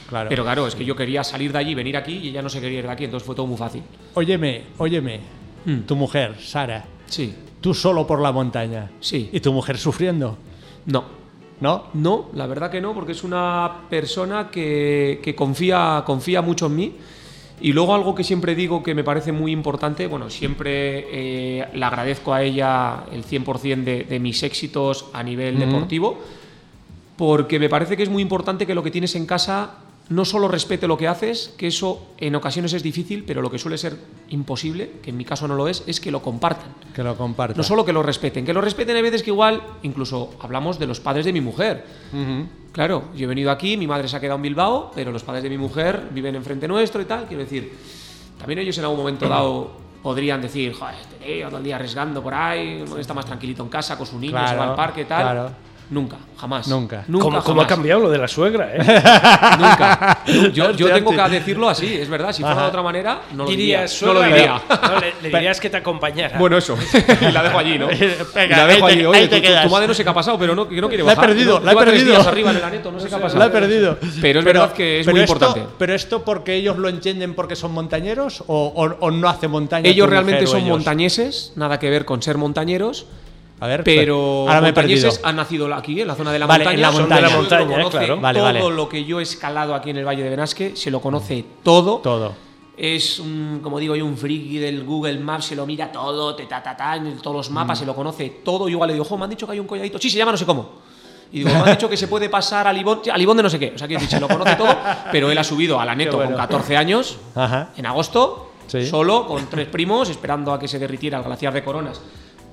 [0.10, 0.28] claro.
[0.30, 2.60] Pero claro, es que yo quería salir de allí, venir aquí y ella no se
[2.60, 3.84] quería ir de aquí, entonces fue todo muy fácil.
[4.14, 5.20] Óyeme, óyeme.
[5.66, 5.82] Mm.
[5.82, 8.92] Tu mujer, Sara, Sí, tú solo por la montaña.
[9.00, 9.30] Sí.
[9.32, 10.38] ¿Y tu mujer sufriendo?
[10.86, 11.22] no.
[11.62, 11.84] ¿No?
[11.94, 16.76] No, la verdad que no, porque es una persona que, que confía, confía mucho en
[16.76, 16.96] mí.
[17.62, 21.86] Y luego algo que siempre digo que me parece muy importante, bueno, siempre eh, le
[21.86, 26.18] agradezco a ella el 100% de, de mis éxitos a nivel deportivo,
[27.16, 29.76] porque me parece que es muy importante que lo que tienes en casa
[30.12, 33.58] no solo respete lo que haces, que eso en ocasiones es difícil, pero lo que
[33.58, 33.98] suele ser
[34.28, 36.74] imposible, que en mi caso no lo es, es que lo compartan.
[36.94, 37.56] Que lo comparta.
[37.58, 40.88] No solo que lo respeten, que lo respeten hay veces que igual, incluso hablamos de
[40.88, 41.86] los padres de mi mujer.
[42.74, 45.44] Claro, yo he venido aquí, mi madre se ha quedado en Bilbao, pero los padres
[45.44, 47.26] de mi mujer viven enfrente nuestro y tal.
[47.26, 47.74] Quiero decir,
[48.38, 49.72] también ellos en algún momento dado
[50.04, 53.70] podrían decir, joder, este tío todo el día arriesgando por ahí, está más tranquilito en
[53.70, 55.22] casa con su niño, se va Claro, al parque y tal.
[55.22, 55.52] claro.
[55.92, 56.70] Nunca, jamás.
[56.70, 57.04] Nunca.
[57.10, 57.68] Nunca, ¿Cómo, cómo ha jamás.
[57.68, 58.70] cambiado lo de la suegra?
[58.74, 58.80] ¿eh?
[59.60, 60.20] Nunca.
[60.54, 62.32] Yo, yo tengo que decirlo así, es verdad.
[62.32, 62.62] Si fuera Ajá.
[62.64, 63.86] de otra manera, no lo diría.
[64.04, 64.62] No lo diría.
[64.70, 66.38] No, le, le dirías que te acompañara.
[66.40, 66.78] Bueno, eso.
[67.22, 67.88] y la dejo allí, ¿no?
[67.88, 69.02] Venga, y la dejo ahí allí.
[69.02, 70.80] te- Oye, ahí te tu, tu- madre no sé qué ha pasado, pero no, que
[70.80, 71.30] no quiere La he bajar.
[71.30, 71.66] perdido, ¿no?
[71.66, 72.22] la he perdido.
[72.22, 73.40] arriba en el aneto, no sé qué ha pasado.
[73.40, 73.98] La he perdido.
[74.22, 75.70] Pero es verdad que es pero muy esto- importante.
[75.78, 79.90] ¿Pero esto porque ellos lo entienden porque son montañeros o, o- o no hace montaña?
[79.90, 80.70] Ellos realmente son ellos?
[80.70, 83.06] montañeses, nada que ver con ser montañeros.
[83.62, 84.98] A ver, Pero ahora me he perdido.
[84.98, 86.76] montañeses han nacido aquí, en la zona de la Vale, montaña.
[86.76, 87.22] en la montaña.
[87.22, 88.20] de Son de la montaña, claro.
[88.22, 88.76] Vale, todo vale.
[88.76, 91.98] lo que yo he escalado aquí en el Valle de Benasque, se lo conoce todo.
[92.00, 92.34] Todo.
[92.76, 96.48] Es un, como digo yo, un friki del Google Maps, se lo mira todo, te
[96.48, 97.82] ta ta ta, en todos los mapas, Mm.
[97.82, 98.68] se lo conoce todo.
[98.68, 100.00] Y igual le digo, jo, me han dicho que hay un colladito.
[100.00, 100.70] Sí, se llama no sé cómo.
[101.32, 103.50] Y digo, me han dicho que se puede pasar a Libón, a Libón de no
[103.50, 103.74] sé qué.
[103.76, 104.76] O sea, que se lo conoce todo,
[105.12, 106.32] pero él ha subido a la neto bueno.
[106.32, 107.70] con 14 años, Ajá.
[107.78, 108.86] en agosto, Sí.
[108.88, 112.02] solo, con tres primos, esperando a que se derritiera el glaciar de Coronas,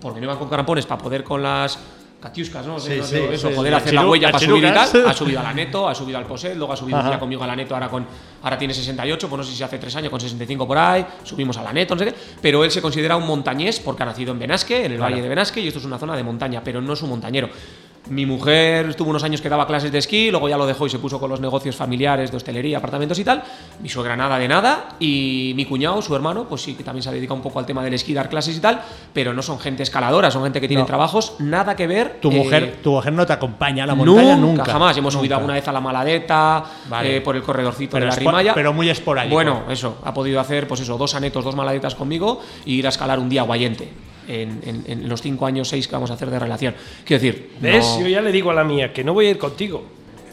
[0.00, 1.78] porque no iban con carampones para poder con las
[2.20, 2.80] catiuscas, ¿no?
[2.80, 4.88] Sí, No sí, sé, eso, sí, poder hacer la chiru- huella para subir y tal.
[5.06, 7.46] Ha subido a la neto, ha subido al poset, luego ha subido día conmigo a
[7.46, 8.04] la neto, ahora, con,
[8.42, 11.56] ahora tiene 68, pues no sé si hace tres años, con 65 por ahí, subimos
[11.58, 12.14] a la neto, no sé qué.
[12.42, 15.28] Pero él se considera un montañés porque ha nacido en Benasque, en el valle de
[15.28, 17.50] Benasque, y esto es una zona de montaña, pero no es un montañero.
[18.10, 20.90] Mi mujer estuvo unos años que daba clases de esquí, luego ya lo dejó y
[20.90, 23.42] se puso con los negocios familiares de hostelería, apartamentos y tal.
[23.82, 27.10] Mi suegra nada de nada y mi cuñado, su hermano, pues sí que también se
[27.10, 28.80] ha dedicado un poco al tema del esquí, dar clases y tal,
[29.12, 30.86] pero no son gente escaladora, son gente que tiene No.
[30.86, 32.18] trabajos, nada que ver.
[32.20, 34.64] Tu eh, mujer, tu mujer no te acompaña a la montaña nunca.
[34.64, 34.96] jamás.
[34.96, 37.16] Hemos subido alguna vez a la Maladeta, Vale.
[37.16, 38.54] eh, por el corredorcito Pero de la Rimaya.
[38.54, 39.34] pero muy esporádico.
[39.34, 39.98] Bueno, eso.
[40.04, 43.28] Ha podido hacer, pues eso, dos anetos, dos maladetas conmigo y ir a escalar un
[43.28, 44.07] día a Guayente.
[44.28, 46.74] En, en- en los cinco años, seis que vamos a hacer de relación.
[47.04, 47.84] Quiero decir, ¿Ves?
[47.84, 49.82] no- Yo ya le digo a la mía que no voy a ir contigo.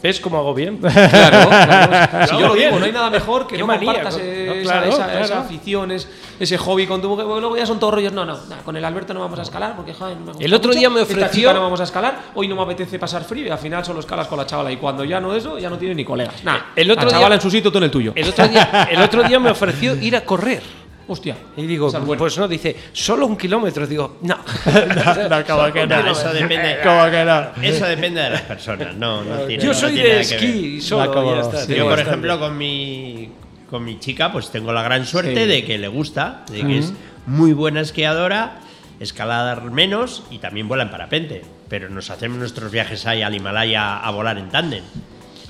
[0.02, 0.76] ¿Ves cómo hago bien?
[0.82, 2.26] Claro, claro.
[2.28, 2.78] Si yo lo digo, bien.
[2.78, 5.24] no hay nada mejor que no manía, compartas con- no, esa, claro, esa- claro.
[5.24, 7.24] esa afición, es- ese hobby con tu mujer.
[7.26, 8.12] Luego ya son todos rollos.
[8.12, 10.52] No, no, con el Alberto no vamos a escalar porque joder, no me gusta El
[10.54, 10.78] otro mucho.
[10.78, 12.20] día me ofreció- no vamos a escalar.
[12.34, 14.70] Hoy no me apetece pasar frío y al final solo escalas con la chavala.
[14.70, 16.44] Y cuando ya no eso, ya no tiene ni colegas.
[16.44, 18.12] Nah, El otro la día- chavala en su sitio, tú en el tuyo.
[18.14, 20.62] El otro día, el otro día me ofreció ir a correr.
[21.08, 21.36] Hostia.
[21.56, 23.86] Y digo, pues no, dice, solo un kilómetro.
[23.86, 24.36] Digo, no.
[25.30, 26.02] No, como que no.
[26.02, 26.78] No, eso depende.
[26.84, 27.62] Como que no.
[27.62, 30.34] Eso depende de las personas, no, no tiene, Yo no soy tiene de nada que
[30.36, 30.44] ver.
[30.44, 31.08] esquí solo.
[31.08, 31.66] Va como- ya está, sí.
[31.68, 32.10] tengo Yo, por bastante.
[32.10, 33.28] ejemplo, con mi,
[33.70, 35.46] con mi chica, pues tengo la gran suerte Sí.
[35.48, 36.92] de que le gusta, de que es
[37.26, 38.58] muy buena esquiadora,
[38.98, 41.42] escalar menos y también vuela en parapente.
[41.68, 44.82] Pero nos hacemos nuestros viajes ahí al Himalaya a volar en tándem.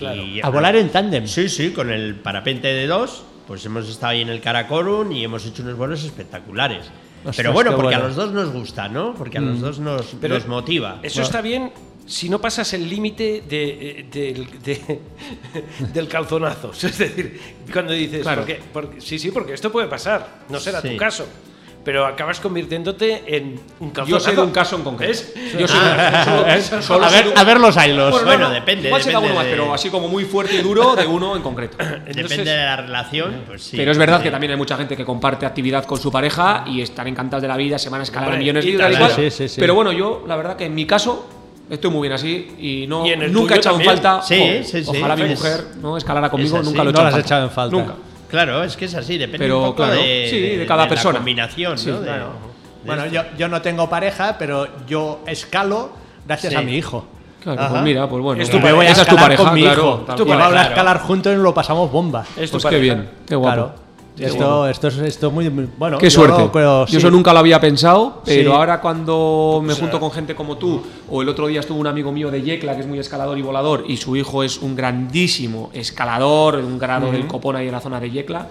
[0.00, 1.26] Y- A volar en tándem.
[1.26, 5.24] Sí, sí, con el parapente de dos, pues hemos estado ahí en el Karakorum y
[5.24, 6.86] hemos hecho unos vuelos espectaculares.
[7.18, 9.14] Ostras, Pero bueno, porque a los dos nos gusta, ¿no?
[9.14, 11.00] Porque a los dos nos, Pero nos motiva.
[11.02, 11.72] Eso está bien
[12.06, 13.64] si no pasas el límite de,
[14.00, 15.00] eh, del- de-
[15.92, 16.70] del calzonazo.
[16.80, 17.40] Es decir,
[17.72, 18.42] cuando dices, Claro.
[18.42, 20.90] porque, porque- sí, sí, porque esto puede pasar, no será Sí.
[20.90, 21.26] tu caso.
[21.86, 24.24] Pero acabas convirtiéndote en un calzonazo.
[24.26, 25.12] Yo sé de un caso en concreto.
[25.12, 25.32] ¿Ves?
[25.56, 25.76] Yo sé
[26.48, 26.60] ¿Eh?
[26.60, 28.10] solo- solo a, ver, un- a ver los hilos.
[28.10, 30.62] Bueno, Bueno, no, depende, Igual depende uno más, de- pero así como muy fuerte y
[30.62, 31.76] duro de uno en concreto.
[32.06, 33.76] Depende de la relación, pues sí.
[33.76, 34.24] pero es verdad Sí.
[34.24, 37.48] que también hay mucha gente que comparte actividad con su pareja y están encantados de
[37.48, 39.10] la vida, se van a escalar Hombre, millones de tal.
[39.12, 39.60] Sí, sí, sí.
[39.60, 41.30] Pero bueno, yo, la verdad que en mi caso,
[41.68, 44.22] Estoy muy bien así y no Y nunca he echado en falta.
[44.22, 46.92] Sí, jo, sí, sí, Ojalá mi pues, mujer no escalara conmigo, es nunca lo he
[46.92, 47.76] No echado en falta.
[47.76, 47.94] Nunca.
[48.28, 51.14] Claro, es que es así, depende Pero, un poco claro, de, sí, de cada persona.
[51.14, 52.00] la combinación, Sí, ¿no?
[52.00, 52.30] De- claro.
[52.84, 55.90] Bueno, yo, yo no tengo pareja, pero yo escalo
[56.26, 56.58] gracias Sí.
[56.58, 57.06] a mi hijo.
[57.42, 57.70] Claro, Ajá.
[57.70, 58.42] pues mira, pues bueno.
[58.42, 60.04] Es tu voy a esa es tu escalar pareja, con mi claro, hijo.
[60.06, 60.38] tal Y cual.
[60.38, 60.68] vamos a claro.
[60.70, 62.24] escalar juntos y lo pasamos bomba.
[62.36, 62.94] Es tu Pues qué pareja.
[62.94, 63.72] bien, qué guapo.
[64.18, 65.98] Esto, esto es esto es muy, muy- bueno.
[65.98, 66.38] Qué yo suerte.
[66.38, 66.96] lo creo, Yo sí.
[66.96, 68.56] eso nunca lo había pensado, pero Sí.
[68.56, 72.12] ahora cuando me junto con gente como tú, o el otro día estuvo un amigo
[72.12, 75.70] mío de Yecla, que es muy escalador y volador, y su hijo es un grandísimo
[75.72, 78.48] escalador, un grado del copón ahí en la zona de Yecla,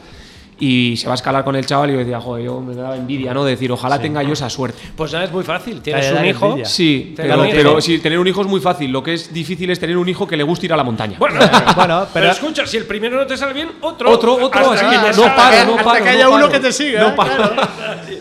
[0.58, 2.96] y se va a escalar con el chaval y yo decía, joder, yo me daba
[2.96, 3.44] envidia, ¿no?
[3.44, 4.80] De decir, ojalá tenga yo esa suerte.
[4.96, 5.82] Pues nada, es muy fácil.
[5.82, 6.46] Tienes un hijo.
[6.48, 6.66] envidia.
[6.66, 8.90] Sí, pero, pero sí, tener un hijo es muy fácil.
[8.92, 11.18] Lo que es difícil es tener un hijo que le guste ir a la montaña.
[11.20, 14.10] Bueno, Bueno, pero, pero- escucha, si el primero no te sale bien, otro.
[14.10, 15.36] Otro, otro, Hasta así que no salga.
[15.36, 16.52] paro, no hasta paro, que no haya uno paro.
[16.52, 17.02] que te siga.
[17.02, 17.14] No ¿eh?
[17.18, 17.36] paro.
[17.36, 17.68] Claro.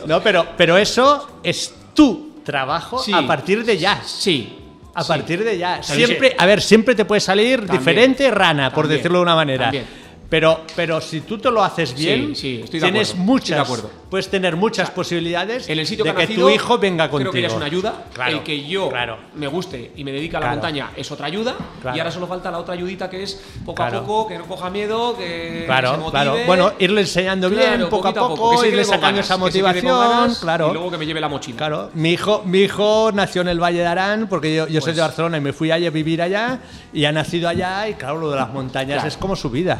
[0.07, 3.12] No, pero, pero eso es tu trabajo Sí.
[3.12, 4.03] a partir de ya.
[4.05, 4.59] Sí.
[4.93, 5.09] A sí.
[5.09, 5.82] partir de ya.
[5.82, 7.78] Siempre, a ver, siempre te puede salir También.
[7.78, 8.99] diferente rana, por También.
[8.99, 9.64] decirlo de una manera.
[9.66, 10.03] También.
[10.35, 13.55] Pero, pero si tú te lo haces bien, sí, estoy de tienes acuerdo, muchas, estoy
[13.55, 13.91] de acuerdo.
[14.11, 17.09] puedes tener muchas posibilidades En el sitio de que, que, ha nacido, tu hijo venga
[17.09, 17.30] contigo.
[17.30, 18.07] Creo que ya es una ayuda.
[18.12, 19.16] Claro, el que yo claro.
[19.37, 20.57] me guste y me dedique a la Claro.
[20.57, 21.55] montaña es otra ayuda.
[21.80, 21.97] Claro.
[21.97, 24.70] Y ahora solo falta la otra ayudita que es poco a poco, que no coja
[24.70, 26.11] miedo, que se Claro, motive.
[26.11, 26.37] claro.
[26.49, 30.70] Bueno, irle enseñando bien, poco a poco, se irle sacando ganas, esa motivación, ganas claro.
[30.70, 31.59] Y luego que me lleve la mochila.
[31.59, 34.95] Claro, mi hijo, mi hijo nació en el Valle de Arán, porque yo, yo soy
[34.95, 36.59] de Barcelona y me fui a vivir allá,
[36.93, 39.78] y ha nacido allá, y claro, lo de las montañas es como su vida.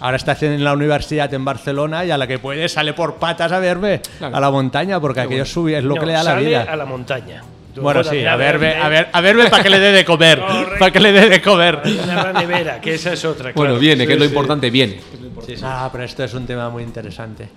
[0.00, 3.16] Ahora está haciendo en la universidad en Barcelona y a la que puede sale por
[3.16, 4.36] patas a verme Claro.
[4.36, 6.62] a la montaña, porque aquello es, su- es lo No, que le da la vida.
[6.68, 7.42] a la montaña.
[7.74, 10.40] Tú Bueno, sí, a verme, a ver, a verme para que le dé de comer,
[10.78, 11.80] para que le dé de comer.
[12.06, 13.50] La nevera, que esa es otra.
[13.52, 13.78] Bueno, claro.
[13.80, 14.34] viene, que es lo Sí, sí.
[14.34, 15.00] importante, viene.
[15.62, 17.48] Ah, pero esto es un tema muy interesante.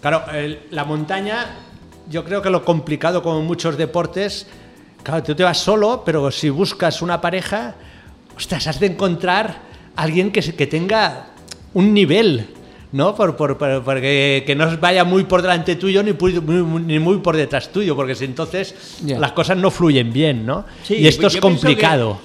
[0.00, 1.46] Claro, el- la montaña,
[2.08, 4.48] yo creo que lo complicado como muchos deportes,
[5.04, 7.74] claro, tú te vas solo, pero si buscas una pareja,
[8.36, 9.58] ostras, has de encontrar
[9.94, 11.26] alguien que tenga
[11.74, 12.46] un nivel,
[12.92, 13.14] ¿no?
[13.14, 16.32] Por, por- por- porque que no vaya muy por delante tuyo ni, muy,
[16.82, 20.64] ni muy por detrás tuyo, porque si entonces las cosas no fluyen bien, ¿no?
[20.82, 22.18] Sí, y esto pues es complicado,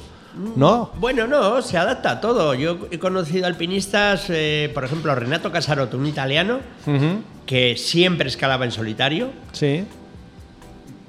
[0.55, 0.91] ¿no?
[0.99, 2.53] Bueno, no, se adapta a todo.
[2.55, 6.59] Yo he conocido alpinistas, eh, por ejemplo, Renato Casarotto, un italiano,
[7.45, 9.29] que siempre escalaba en solitario.
[9.51, 9.83] Sí.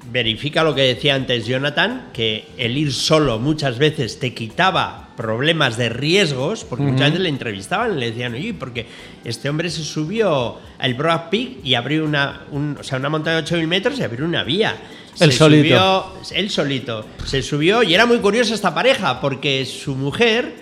[0.09, 5.75] Verifica lo que decía antes Jonathan, que el ir solo muchas veces te quitaba problemas
[5.77, 8.85] de riesgos, porque muchas veces le entrevistaban y le decían, oye, porque
[9.25, 13.41] este hombre se subió al Broad Peak y abrió una, un- o sea, una montaña
[13.41, 14.75] de 8.000 metros y abrió una vía.
[15.19, 16.13] Él Se solito.
[16.23, 17.05] subió- él solito.
[17.25, 20.53] Se subió y era muy curiosa esta pareja, porque su mujer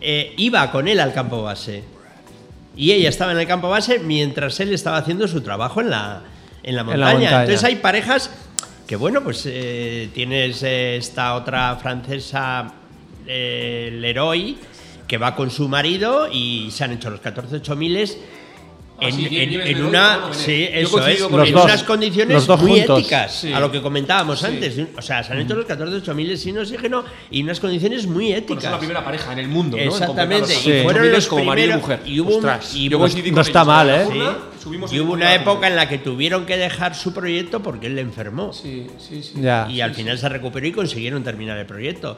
[0.00, 1.82] eh, iba con él al campo base.
[2.76, 6.22] Y ella estaba en el campo base mientras él estaba haciendo su trabajo en la,
[6.62, 7.12] en la En la montaña.
[7.14, 7.40] montaña.
[7.42, 8.30] Entonces hay parejas
[8.86, 12.72] que, bueno, pues eh, tienes eh, esta otra francesa,
[13.26, 14.58] eh, Leroy,
[15.06, 18.43] que va con su marido y se han hecho los 14 8000 Ah,
[19.00, 22.34] en, sí, bien, en- en una bueno, sí eso es con en dos, unas condiciones
[22.34, 23.00] los dos muy juntos.
[23.00, 23.52] éticas Sí.
[23.52, 24.46] a lo que comentábamos Sí.
[24.46, 28.26] antes o sea se han hecho los 14 8000 sin oxígeno y unas condiciones muy
[28.26, 29.82] Bueno, éticas son la primera pareja en el mundo, ¿no?
[29.82, 32.00] En Exactamente, y fueron 8.000 los como marido y mujer.
[32.06, 34.06] Y hubo, un- Ostras, y hubo- No está mal, ¿eh?
[34.90, 38.00] Y hubo una época en la que tuvieron que dejar su proyecto porque él le
[38.00, 38.52] enfermó.
[38.52, 39.32] Sí, sí, sí.
[39.40, 39.66] Ya.
[39.70, 42.16] Y al final se recuperó y consiguieron terminar el proyecto.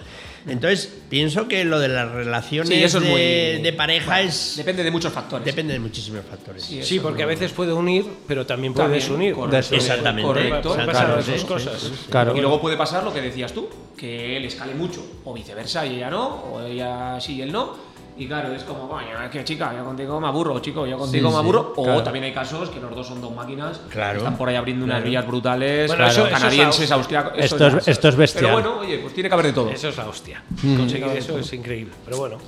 [0.49, 4.55] Entonces, pienso que lo de las relaciones Sí, eso es de, muy- de pareja es.
[4.57, 5.45] Depende de muchos factores.
[5.45, 6.63] Depende de muchísimos factores.
[6.65, 9.35] Sí, porque a veces puede unir, pero también puede También, desunir.
[9.35, 9.75] correcto.
[9.75, 10.27] Exactamente.
[10.27, 10.69] Correcto.
[10.75, 10.93] Exactamente.
[10.93, 11.81] pasar Sí, cosas.
[11.81, 12.07] sí, sí.
[12.11, 12.37] Claro.
[12.37, 15.97] Y luego puede pasar lo que decías tú, que él escale mucho, o viceversa, y
[15.97, 17.96] ella no, o ella sí y él no.
[18.19, 21.29] Y claro, es como, coño, es que chica, yo contigo me aburro, chico, yo contigo
[21.29, 21.75] Sí, me sí, aburro.
[21.77, 22.03] O claro.
[22.03, 24.13] también hay casos que los dos son dos máquinas, Claro.
[24.13, 27.33] que están por ahí abriendo unas vías brutales, Bueno, eso- eso es canadienses, la- austriacos.
[27.37, 28.45] Esto es- esto es bestial.
[28.45, 29.69] Pero bueno, oye, pues tiene que haber de todo.
[29.71, 30.43] Eso es la hostia.
[30.77, 31.93] Conseguir eso es increíble.
[32.07, 32.39] Pero bueno.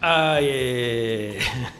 [0.00, 1.38] Ay, eh,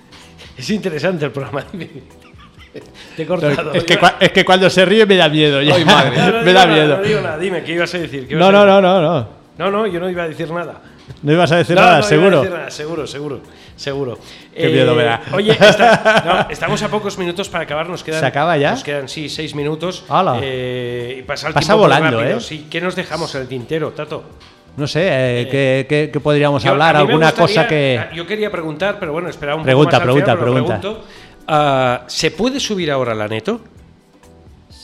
[0.57, 1.64] es interesante el programa.
[3.16, 3.72] Te he cortado.
[3.72, 5.62] Es que, es que cuando se ríe me da miedo.
[5.62, 5.74] Ya.
[5.76, 6.16] Ay, madre.
[6.16, 6.97] No, no me da nada, miedo.
[6.99, 7.39] No digo nada.
[7.39, 8.26] Dime, ¿qué ibas a decir?
[8.26, 8.82] ¿Qué ibas No, a no, decir?
[8.82, 9.28] no, no, no.
[9.59, 10.80] No, no, yo no iba a decir nada.
[11.22, 12.40] No ibas a decir No, nada, no iba a seguro.
[12.42, 13.40] decir nada, seguro, seguro,
[13.76, 14.18] seguro.
[14.54, 15.20] Eh, Qué miedo me da.
[15.32, 17.88] Oye, está- no, estamos a pocos minutos para acabar.
[17.88, 18.72] Nos quedan, ¿Se acaba ya?
[18.72, 20.04] Nos quedan, sí, seis minutos.
[20.09, 20.38] Hala.
[20.42, 22.38] Eh, y pasa el Pasa tiempo muy volando, rápido.
[22.38, 22.40] ¿eh?
[22.40, 24.22] Sí, ¿Qué nos dejamos en el tintero, Tato?
[24.76, 26.94] No sé, eh, ¿qué, qué- qué podríamos Yo- hablar?
[26.96, 28.00] ¿Alguna gustaría- cosa que...?
[28.14, 31.00] Yo quería preguntar, pero bueno, esperaba un Pregunta, poco más al pregunta, final, pregunta.
[31.48, 33.61] Ah, ¿Se puede subir ahora la neto?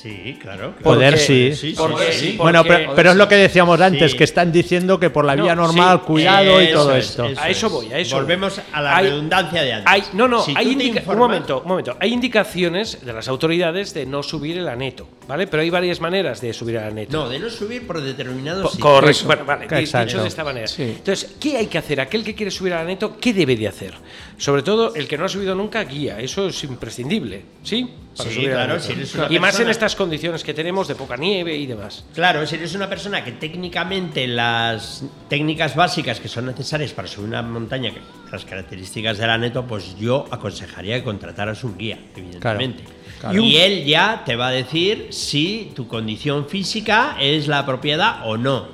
[0.04, 0.74] Sí, claro.
[0.76, 0.82] claro.
[0.82, 1.54] Poder sí.
[1.54, 2.32] Sí, sí, porque- sí.
[2.32, 4.18] sí, Bueno, pero, pero es lo que decíamos antes, Sí.
[4.18, 7.24] que están diciendo que por la No, vía normal, sí, cuidado y todo es, esto.
[7.24, 7.72] eso A eso es.
[7.72, 8.16] voy, a eso.
[8.16, 9.90] Volvemos a la Hay- redundancia de antes.
[9.90, 11.96] Hay, no, no, Si hay informas- un momento, un momento.
[11.98, 15.08] Hay indicaciones de las autoridades de no subir el aneto.
[15.28, 15.46] ¿Vale?
[15.46, 17.16] Pero hay varias maneras de subir a la neto.
[17.24, 18.82] No, de no subir por determinados Po- sitios.
[18.88, 19.26] Correcto.
[19.26, 20.06] Bueno, vale, Exacto.
[20.06, 20.66] dicho de esta manera.
[20.66, 20.82] Sí.
[20.82, 22.00] Entonces, ¿qué hay que hacer?
[22.00, 23.94] Aquel que quiere subir a la neto, ¿qué debe de hacer?
[24.36, 26.18] Sobre todo, el que no ha subido nunca, guía.
[26.20, 27.88] Eso es imprescindible, ¿sí?
[28.14, 28.86] Sí, subir a la claro, neto.
[28.86, 32.04] si eres una y más en estas condiciones que tenemos de poca nieve y demás.
[32.14, 37.28] Claro, si eres una persona que técnicamente las técnicas básicas que son necesarias para subir
[37.28, 37.92] una montaña,
[38.30, 42.84] las características de la neto, pues yo aconsejaría que contrataras un guía, evidentemente.
[42.84, 43.03] claro.
[43.32, 48.36] Y él ya te va a decir si tu condición física es la propiedad o
[48.36, 48.68] no.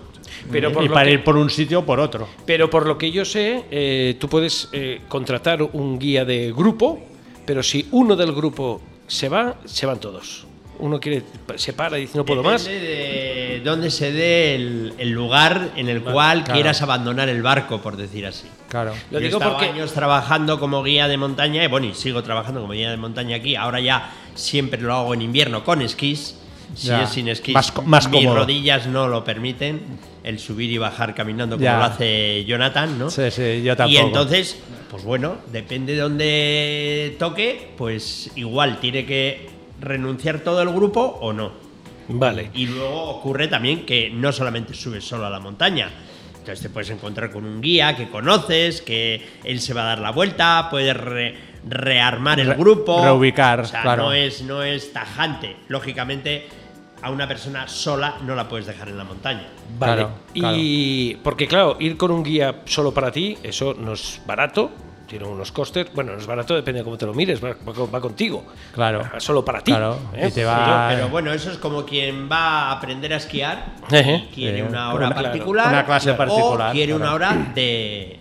[0.51, 2.29] Pero por, y para que, ir por un sitio o por otro.
[2.47, 6.99] pero por lo que yo sé, eh, tú puedes eh, contratar un guía de grupo,
[7.45, 10.47] pero si uno del grupo se va, se van todos.
[10.81, 11.23] Uno quiere,
[11.57, 12.65] se para y dice no puedo más.
[12.65, 16.55] De dónde se dé el, el lugar en el cual claro.
[16.55, 18.47] quieras abandonar el barco, por decir así.
[18.69, 18.93] Claro.
[19.11, 22.61] Lo Yo digo porque años trabajando como guía de montaña y bueno, y sigo trabajando
[22.61, 23.57] como guía de montaña aquí.
[23.57, 26.37] Ahora ya siempre lo hago en invierno con esquís.
[26.75, 27.03] Si Ya.
[27.03, 28.37] es sin esquís, Más más mis cómodo.
[28.41, 29.81] rodillas no lo permiten.
[30.23, 31.79] El subir y bajar caminando como Ya.
[31.79, 33.11] lo hace Jonathan, ¿no?
[33.11, 33.93] Sí, sí, yo tampoco.
[33.95, 34.57] Y entonces,
[34.91, 39.49] pues bueno, depende de dónde toque, pues igual tiene que
[39.81, 41.53] renunciar todo el grupo o no.
[42.09, 42.51] Vale.
[42.55, 45.89] Y luego ocurre también que no solamente subes solo a la montaña.
[46.33, 49.99] Entonces te puedes encontrar con un guía que conoces, que él se va a dar
[50.01, 51.35] la vuelta, puedes re-
[51.69, 53.03] rearmar el Re- grupo.
[53.05, 54.05] reubicar, O sea, claro.
[54.05, 55.57] no es, no es tajante.
[55.69, 56.49] Lógicamente,
[57.03, 59.47] a una persona sola no la puedes dejar en la montaña.
[59.79, 60.03] Vale.
[60.03, 64.71] Claro, y porque claro, ir con un guía solo para ti, eso no es barato,
[65.11, 65.89] tiene unos costes.
[65.93, 68.45] Bueno, no es barato, depende de cómo te lo mires, va, va con- va contigo.
[68.73, 69.01] Claro.
[69.13, 69.73] Va Solo para ti.
[69.73, 70.29] Claro, ¿eh?
[70.29, 74.27] y te va- Pero bueno, eso es como quien va a aprender a esquiar y
[74.35, 75.69] quiere Eh, una hora una- particular.
[75.69, 77.03] una clase particular, O quiere claro.
[77.05, 78.21] una hora de,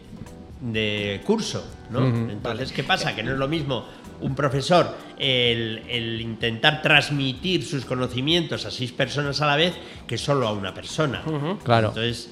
[0.61, 2.05] de curso, ¿no?
[2.05, 3.15] Entonces, ¿qué pasa?
[3.15, 3.85] Que no es lo mismo
[4.21, 9.73] un profesor el, el intentar transmitir sus conocimientos a seis personas a la vez
[10.05, 11.21] que solo a una persona.
[11.63, 11.89] Claro.
[11.89, 12.29] Entonces,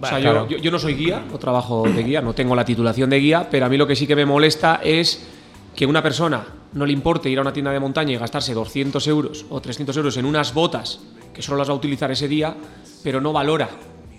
[0.00, 0.46] O sea, claro.
[0.48, 3.18] yo, yo- yo no soy guía, no trabajo de guía, no tengo la titulación de
[3.18, 5.26] guía, pero a mí lo que sí que me molesta es
[5.74, 9.06] que una persona no le importe ir a una tienda de montaña y gastarse 200
[9.06, 11.00] euros o 300 euros en unas botas
[11.32, 12.54] que solo las va a utilizar ese día,
[13.02, 13.68] pero no valora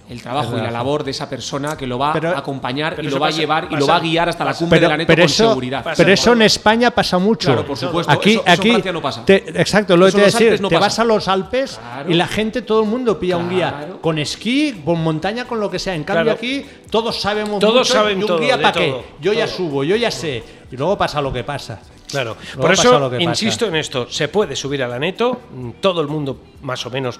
[0.10, 3.05] el trabajo y la labor de esa persona que lo va Pero- a acompañar y
[3.05, 4.88] eso lo va pasa- a llevar y lo va a guiar hasta la cumbre pero,
[4.88, 5.86] de la neto con eso, seguridad.
[5.95, 7.47] pero eso en España pasa mucho.
[7.49, 8.12] Claro, por supuesto.
[8.12, 9.24] Aquí, Eso- eso en aquí Francia no pasa.
[9.26, 10.86] te- exacto, lo Eso que te decir, no te pasa.
[10.88, 12.12] vas a los Alpes Claro.
[12.12, 15.70] y la gente, todo el mundo pilla un guía con esquí, con montaña, con lo
[15.70, 15.93] que sea.
[15.93, 16.38] En cambio Claro.
[16.38, 18.88] aquí todos sabemos Todos mucho saben y un todo, guía para qué.
[18.89, 20.43] todo, Yo ya subo, yo ya sé.
[20.72, 21.80] Y luego pasa lo que pasa.
[22.07, 22.36] Claro.
[22.55, 23.30] Luego Por pasa eso, lo que pasa.
[23.30, 25.41] insisto en esto, se puede subir a la neto,
[25.80, 27.20] todo el mundo más o menos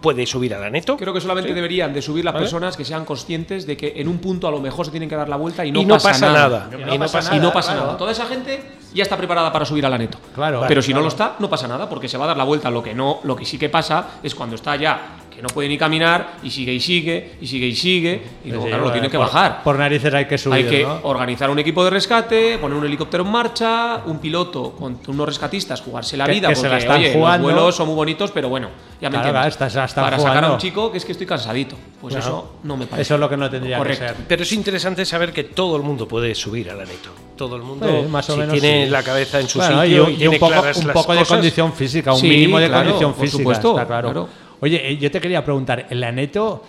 [0.00, 0.96] puede subir a la neto.
[0.96, 2.44] Creo que solamente deberían de subir las ¿Vale?
[2.44, 5.16] personas que sean conscientes de que en un punto a lo mejor se tienen que
[5.16, 6.68] dar la vuelta y no, Y no pasa, pasa nada.
[6.70, 6.90] nada.
[6.90, 7.86] Y Y no pasa pasa y no nada, pasa claro.
[7.86, 7.98] nada.
[7.98, 8.62] Toda esa gente
[8.94, 10.18] ya está preparada para subir a la neto.
[10.34, 10.64] Claro.
[10.66, 12.70] Pero si no lo está, no pasa nada, porque se va a dar la vuelta.
[12.70, 15.68] Lo que no, lo que sí que pasa es cuando está ya que no puede
[15.68, 18.92] ni caminar y sigue y sigue y sigue y sigue y luego Sí, claro, lo
[18.92, 19.62] tiene que por- bajar.
[19.62, 20.56] Por narices hay que subir.
[20.56, 21.00] Hay que ¿no?
[21.04, 25.80] organizar un equipo de rescate, poner un helicóptero en marcha, un piloto con unos rescatistas,
[25.80, 27.48] jugarse la Que- vida, que se porque la están oye, jugando.
[27.48, 28.68] los vuelos son muy bonitos, pero bueno,
[29.00, 29.56] ya me Claro, entiendes.
[29.56, 30.52] claro, están Para sacar a jugando.
[30.54, 31.76] un chico que es que estoy cansadito.
[32.00, 33.02] Pues eso no me parece.
[33.02, 34.02] Eso es lo que no tendría Correcto.
[34.04, 34.16] que ser.
[34.26, 37.10] Pero es interesante saber que todo el mundo puede subir a la neto.
[37.36, 38.90] Todo el mundo, Sí, más o si menos tiene sí.
[38.90, 41.14] la cabeza en su Bueno, sitio y un, y, y tiene un poco, un poco
[41.14, 44.28] de condición física, un Sí, mínimo de claro, condición por física, supuesto, está claro.
[44.60, 46.62] Oye, eh, yo te quería preguntar, ¿en la Neto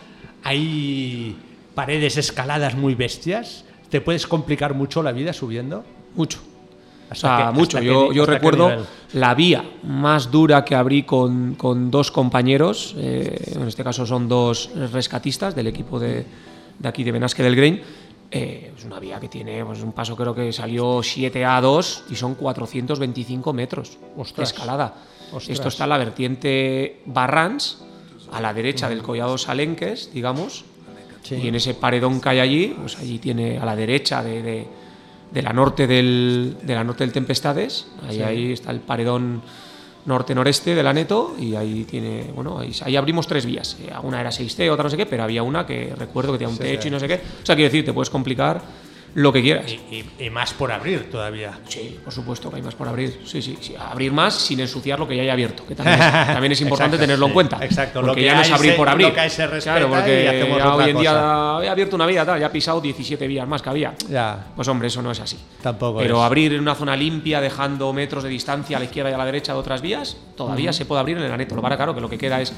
[0.44, 1.36] hay
[1.76, 3.66] paredes escaladas muy bestias?
[3.90, 5.84] ¿Te puedes complicar mucho la vida subiendo?
[6.16, 6.40] Mucho.
[6.40, 7.78] O ¿Hasta sea, qué- mucho.
[7.78, 13.54] hasta Yo, yo recuerdo la vía más dura que abrí con, con dos compañeros, eh,
[13.56, 16.26] en este caso son dos rescatistas del equipo de,
[16.80, 17.82] de aquí de Benasque del Grain.
[18.34, 22.36] Eh, es una vía que tiene pues, un paso, creo que salió 7A2 y son
[22.36, 24.96] 425 metros de escalada.
[25.34, 25.50] Ostras.
[25.50, 27.80] Esto está en la vertiente Barrans,
[28.32, 30.64] a la derecha del Collado Salenques, digamos.
[31.30, 34.68] Y en ese paredón que hay allí, pues allí tiene a la derecha de, de-
[35.32, 39.42] de la norte del, de la norte del Tempestades, ahí, ahí está el paredón
[40.06, 43.78] norte-noreste de la Neto y ahí tiene, bueno, ahí, ahí abrimos tres vías.
[43.82, 46.52] Eh, Una era 6C, otra no sé qué, pero había una que recuerdo que tenía
[46.52, 47.16] un techo y no sé qué.
[47.16, 48.62] O sea, quiero decir, te puedes complicar
[49.16, 49.66] lo que quieras.
[49.72, 49.76] Y,
[50.20, 51.60] y- y más por abrir todavía.
[51.68, 53.22] Sí, por supuesto que hay más por abrir.
[53.26, 53.76] Sí, sí, sí.
[53.78, 56.96] Abrir más sin ensuciar lo que ya hay abierto, que también es, también es importante
[56.96, 57.58] Exacto, tenerlo en cuenta.
[57.66, 58.02] exacto.
[58.02, 59.08] Lo Porque que ya no es abrir se- por abrir.
[59.10, 62.40] lo que se claro, porque y ya hoy en día he abierto una vía, tal,
[62.40, 63.94] ya he pisado 17 vías más que había.
[64.10, 64.48] Ya.
[64.56, 65.38] Pues hombre, eso no es así.
[65.62, 66.24] Tampoco Pero es.
[66.24, 69.26] abrir en una zona limpia, dejando metros de distancia a la izquierda y a la
[69.26, 71.56] derecha de otras vías, todavía se puede abrir en el aneto.
[71.56, 72.54] Lo para claro que lo que queda es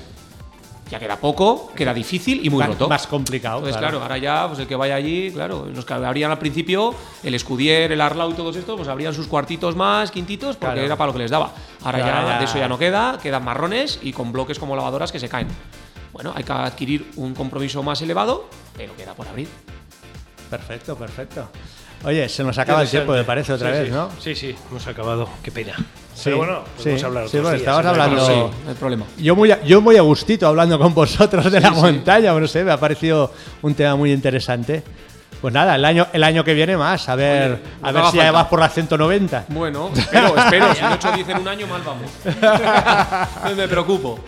[0.89, 2.87] ya queda poco, queda difícil y muy Más- roto.
[2.89, 3.57] Más complicado.
[3.59, 3.97] Entonces, claro.
[3.99, 4.03] claro.
[4.03, 7.91] ahora ya, pues el que vaya allí, claro, los que abrían al principio, el Escudier,
[7.91, 10.85] el Arlau y todos estos, pues abrían sus cuartitos más, quintitos, porque Claro.
[10.85, 11.51] era para lo que les daba.
[11.83, 12.39] Ahora Ya, ya, ya.
[12.39, 15.47] de eso ya no queda, quedan marrones y con bloques como lavadoras que se caen.
[16.11, 19.47] Bueno, hay que adquirir un compromiso más elevado, pero queda por abrir.
[20.49, 21.49] Perfecto, perfecto.
[22.05, 23.93] Oye, se nos acaba el tiempo, me parece, otra Sí, vez, sí.
[23.93, 24.09] ¿no?
[24.19, 25.27] Sí, sí, hemos acabado.
[25.41, 25.73] Qué pena.
[26.15, 28.25] Sí, Pero bueno, sí, hablar sí, otros bueno, días, estabas no hablando-.
[28.25, 28.33] Sí,
[28.63, 29.05] no hay problema.
[29.17, 32.63] Yo muy, a, yo muy a gustito hablando con vosotros de la montaña, no sé,
[32.63, 34.83] me ha parecido un tema muy interesante.
[35.41, 38.17] Pues nada, el año, el año que viene más, a ver, Oye, a ver si
[38.17, 39.47] ya vas por las 190.
[39.49, 40.73] Bueno, espero, espero.
[40.73, 42.09] Si 8 o 10 en un año, mal vamos.
[43.43, 44.19] no me preocupo.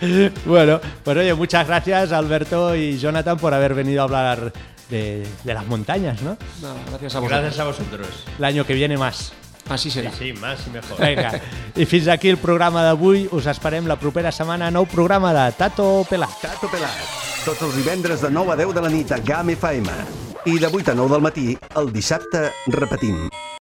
[0.44, 4.52] Bueno, pues oye, muchas gracias Alberto y Jonathan por haber venido a hablar
[4.90, 6.36] de, de las montañas, ¿no?
[6.60, 7.40] Nada, gracias a vosotros.
[7.40, 8.08] Gracias a vosotros.
[8.38, 9.32] El año que viene más.
[9.68, 10.12] Así será.
[10.12, 11.00] Sí, más y mejor.
[11.00, 11.40] Vinga,
[11.74, 13.28] i fins aquí el programa d'avui.
[13.32, 14.70] Us esperem la propera setmana.
[14.70, 16.38] Nou programa de Tato Pelat.
[16.42, 17.16] Tato Pelat.
[17.46, 19.98] Tots els divendres de 9 a 10 de la nit a GAM FM.
[20.46, 23.26] I de 8 a 9 del matí, el dissabte, repetim.